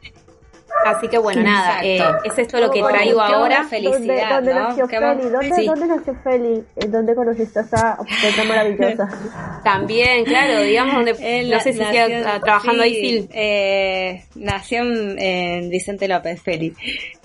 Así 0.85 1.07
que 1.07 1.19
bueno, 1.19 1.43
nada, 1.43 1.81
eh, 1.83 2.01
es 2.25 2.37
esto 2.37 2.59
lo 2.59 2.71
que 2.71 2.81
traigo 2.81 3.21
ahora. 3.21 3.63
felicidad, 3.65 4.41
¿Dónde, 4.41 4.51
dónde 4.51 4.53
¿no? 4.55 4.67
nació 4.69 4.87
Feli? 4.87 5.29
¿Dónde, 5.29 5.55
sí. 5.55 5.65
¿Dónde 5.67 5.85
nació 5.87 6.15
Feli? 6.23 6.63
¿En 6.75 6.91
¿Dónde 6.91 7.15
conociste 7.15 7.59
a 7.59 7.61
esa 7.61 7.97
obstetra 7.99 8.43
maravillosa? 8.45 9.07
También, 9.63 10.25
claro, 10.25 10.61
digamos, 10.63 10.95
donde, 10.95 11.39
Él 11.39 11.51
no 11.51 11.59
sé 11.59 11.73
si 11.73 11.79
nació- 11.79 12.05
sigue 12.07 12.23
trabajando 12.43 12.83
ahí, 12.83 12.95
sí, 12.95 13.01
Sil. 13.05 13.29
eh, 13.33 14.23
nació 14.35 14.81
en, 14.81 15.19
en 15.21 15.69
Vicente 15.69 16.07
López, 16.07 16.41
Feli. 16.41 16.73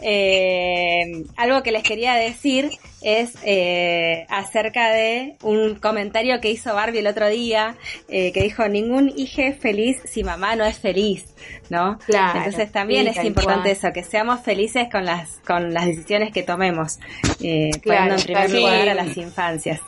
Eh, 0.03 1.25
algo 1.37 1.63
que 1.63 1.73
les 1.73 1.83
quería 1.83 2.15
decir 2.15 2.71
es 3.01 3.33
eh, 3.45 4.27
acerca 4.29 4.91
de 4.91 5.37
un 5.43 5.77
comentario 5.77 6.41
que 6.41 6.51
hizo 6.51 6.75
Barbie 6.75 6.99
el 6.99 7.07
otro 7.07 7.29
día, 7.29 7.77
eh, 8.09 8.33
que 8.33 8.43
dijo, 8.43 8.67
ningún 8.69 9.13
hijo 9.17 9.43
es 9.43 9.59
feliz 9.59 9.99
si 10.05 10.25
mamá 10.25 10.57
no 10.57 10.65
es 10.65 10.79
feliz, 10.79 11.25
¿no? 11.71 11.99
Claro, 12.07 12.39
Entonces 12.39 12.73
también 12.73 13.13
sí, 13.13 13.19
es 13.21 13.25
importante 13.25 13.71
eso, 13.71 13.93
que 13.93 14.03
seamos 14.03 14.41
felices 14.43 14.89
con 14.91 15.05
las, 15.05 15.39
con 15.47 15.73
las 15.73 15.87
decisiones 15.87 16.33
que 16.33 16.43
tomemos, 16.43 16.99
eh, 17.41 17.71
Claro, 17.83 18.15
poniendo 18.15 18.15
en 18.17 18.23
primer 18.23 18.47
claro. 18.47 18.61
lugar 18.61 18.83
Sí. 18.83 18.89
a 18.89 18.95
las 18.95 19.17
infancias. 19.17 19.81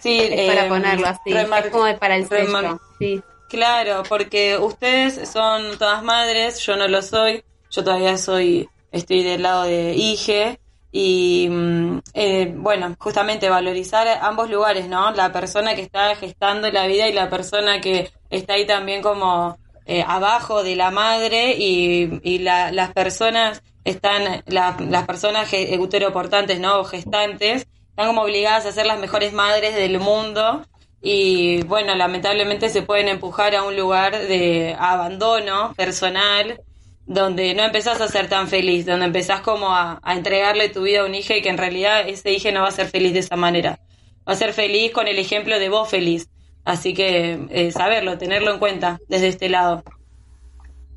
Sí, 0.00 0.18
Es 0.20 0.48
para 0.50 0.66
eh, 0.66 0.68
ponerlo 0.68 1.06
así, 1.06 1.30
remar- 1.32 1.64
es 1.66 1.70
como 1.72 1.98
para 1.98 2.16
el 2.16 2.26
sello. 2.28 2.80
Sí. 2.98 3.20
Claro, 3.48 4.02
porque 4.08 4.58
ustedes 4.58 5.28
son 5.28 5.78
todas 5.78 6.02
madres, 6.02 6.58
yo 6.60 6.76
no 6.76 6.88
lo 6.88 7.02
soy, 7.02 7.42
yo 7.70 7.84
todavía 7.84 8.16
soy, 8.18 8.68
estoy 8.90 9.22
del 9.22 9.42
lado 9.42 9.64
de 9.64 9.94
Ige 9.94 10.58
y 10.96 11.48
mm, 11.50 11.98
eh, 12.14 12.52
bueno, 12.56 12.94
justamente 13.00 13.48
valorizar 13.48 14.06
ambos 14.22 14.48
lugares, 14.48 14.88
¿no? 14.88 15.10
La 15.10 15.32
persona 15.32 15.74
que 15.74 15.82
está 15.82 16.14
gestando 16.14 16.70
la 16.70 16.86
vida 16.86 17.08
y 17.08 17.12
la 17.12 17.28
persona 17.28 17.80
que 17.80 18.12
está 18.30 18.52
ahí 18.54 18.64
también 18.64 19.02
como 19.02 19.58
eh, 19.86 20.04
abajo 20.06 20.62
de 20.62 20.76
la 20.76 20.92
madre 20.92 21.56
y, 21.58 22.20
y 22.22 22.38
la- 22.38 22.70
las 22.70 22.92
personas 22.92 23.60
están, 23.84 24.42
la- 24.46 24.76
las 24.88 25.04
personas 25.04 25.50
uteroportantes, 25.80 26.60
¿no? 26.60 26.78
O 26.78 26.84
gestantes, 26.84 27.66
están 27.90 28.06
como 28.06 28.22
obligadas 28.22 28.64
a 28.66 28.70
ser 28.72 28.86
las 28.86 29.00
mejores 29.00 29.32
madres 29.32 29.74
del 29.74 29.98
mundo 29.98 30.64
y 31.02 31.62
bueno, 31.64 31.94
lamentablemente 31.96 32.68
se 32.68 32.82
pueden 32.82 33.08
empujar 33.08 33.56
a 33.56 33.64
un 33.64 33.76
lugar 33.76 34.12
de 34.16 34.76
abandono 34.78 35.74
personal 35.76 36.60
donde 37.06 37.54
no 37.54 37.62
empezás 37.62 38.00
a 38.00 38.08
ser 38.08 38.28
tan 38.28 38.48
feliz, 38.48 38.86
donde 38.86 39.06
empezás 39.06 39.40
como 39.40 39.70
a, 39.70 40.00
a 40.02 40.14
entregarle 40.14 40.68
tu 40.68 40.82
vida 40.82 41.00
a 41.00 41.04
un 41.04 41.14
hijo 41.14 41.34
y 41.34 41.42
que 41.42 41.50
en 41.50 41.58
realidad 41.58 42.08
ese 42.08 42.32
hijo 42.32 42.50
no 42.52 42.62
va 42.62 42.68
a 42.68 42.72
ser 42.72 42.86
feliz 42.86 43.12
de 43.12 43.20
esa 43.20 43.36
manera. 43.36 43.78
Va 44.26 44.32
a 44.32 44.36
ser 44.36 44.52
feliz 44.52 44.92
con 44.92 45.06
el 45.06 45.18
ejemplo 45.18 45.58
de 45.58 45.68
vos 45.68 45.88
feliz. 45.88 46.28
Así 46.64 46.94
que 46.94 47.46
eh, 47.50 47.70
saberlo, 47.72 48.16
tenerlo 48.16 48.52
en 48.52 48.58
cuenta 48.58 48.98
desde 49.08 49.28
este 49.28 49.48
lado. 49.48 49.82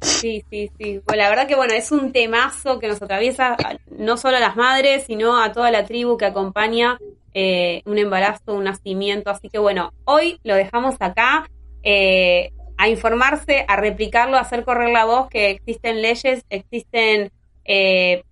Sí, 0.01 0.43
sí, 0.49 0.69
sí. 0.77 1.01
Bueno, 1.05 1.23
la 1.23 1.29
verdad 1.29 1.47
que 1.47 1.55
bueno, 1.55 1.73
es 1.73 1.91
un 1.91 2.11
temazo 2.11 2.79
que 2.79 2.87
nos 2.87 3.01
atraviesa 3.01 3.57
no 3.89 4.15
solo 4.17 4.37
a 4.37 4.39
las 4.39 4.55
madres, 4.55 5.05
sino 5.05 5.41
a 5.41 5.51
toda 5.51 5.71
la 5.71 5.85
tribu 5.85 6.17
que 6.17 6.25
acompaña 6.25 6.97
eh, 7.33 7.81
un 7.85 7.97
embarazo, 7.97 8.53
un 8.53 8.63
nacimiento. 8.63 9.29
Así 9.29 9.49
que 9.49 9.57
bueno, 9.57 9.91
hoy 10.05 10.39
lo 10.43 10.55
dejamos 10.55 10.95
acá 10.99 11.49
eh, 11.83 12.51
a 12.77 12.87
informarse, 12.89 13.65
a 13.67 13.75
replicarlo, 13.75 14.37
a 14.37 14.41
hacer 14.41 14.63
correr 14.63 14.89
la 14.89 15.05
voz 15.05 15.29
que 15.29 15.49
existen 15.49 16.01
leyes, 16.01 16.45
existen 16.49 17.31
eh, 17.65 18.23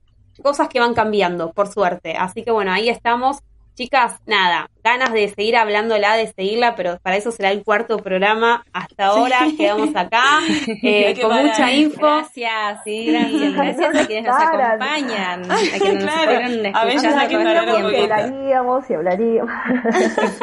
cosas 0.41 0.69
que 0.69 0.79
van 0.79 0.93
cambiando, 0.93 1.51
por 1.51 1.67
suerte. 1.67 2.13
Así 2.17 2.43
que 2.43 2.51
bueno, 2.51 2.71
ahí 2.71 2.89
estamos. 2.89 3.39
Chicas, 3.76 4.21
nada, 4.26 4.69
ganas 4.86 5.11
de 5.11 5.28
seguir 5.28 5.57
hablándola, 5.57 6.15
de 6.15 6.32
seguirla, 6.32 6.76
pero 6.76 6.97
para 7.03 7.17
eso 7.17 7.30
será 7.32 7.51
el 7.51 7.61
cuarto 7.61 7.97
programa. 7.97 8.63
Hasta 8.71 9.07
ahora 9.07 9.39
quedamos 9.57 9.93
acá 9.95 10.39
eh, 10.82 11.13
con 11.19 11.30
parar. 11.30 11.45
mucha 11.45 11.71
info. 11.73 11.99
Gracias, 11.99 12.80
sí, 12.86 13.05
gracias. 13.11 13.53
Gracias 13.53 13.95
a 13.95 14.07
quienes 14.07 14.32
nos 14.32 14.41
acompañan, 14.41 15.51
a 15.51 15.55
quienes 15.57 16.03
nos 16.05 16.13
Claro, 16.13 16.32
estuvieron 16.32 16.76
a 16.76 16.86
veces 16.86 17.13
hay 17.15 17.28
que 17.28 17.38
parar 17.38 17.67
este 17.67 17.76
un 17.76 17.84
poquito. 17.84 18.13
hablaríamos 18.13 18.89
y 18.89 18.93
hablaríamos. 18.93 19.51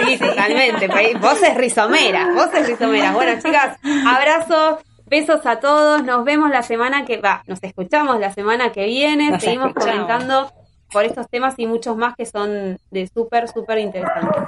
Sí, 0.06 0.18
totalmente. 0.18 0.88
pa- 0.88 1.18
Voces 1.18 1.54
rizomeras, 1.54 2.34
voces 2.34 2.66
rizomeras. 2.68 3.14
Bueno, 3.14 3.40
chicas, 3.42 3.78
abrazos, 4.06 4.80
besos 5.06 5.46
a 5.46 5.58
todos. 5.58 6.04
Nos 6.04 6.24
vemos 6.26 6.50
la 6.50 6.62
semana 6.62 7.06
que 7.06 7.16
va. 7.16 7.42
Nos 7.46 7.62
escuchamos 7.62 8.20
la 8.20 8.30
semana 8.32 8.72
que 8.72 8.84
viene. 8.84 9.30
Nos 9.30 9.42
Seguimos 9.42 9.68
escuchamos. 9.68 9.94
comentando 10.06 10.52
por 10.92 11.04
estos 11.04 11.28
temas 11.28 11.54
y 11.56 11.66
muchos 11.66 11.96
más 11.96 12.14
que 12.16 12.26
son 12.26 12.78
de 12.90 13.08
súper, 13.12 13.48
súper 13.48 13.78
interesantes. 13.78 14.42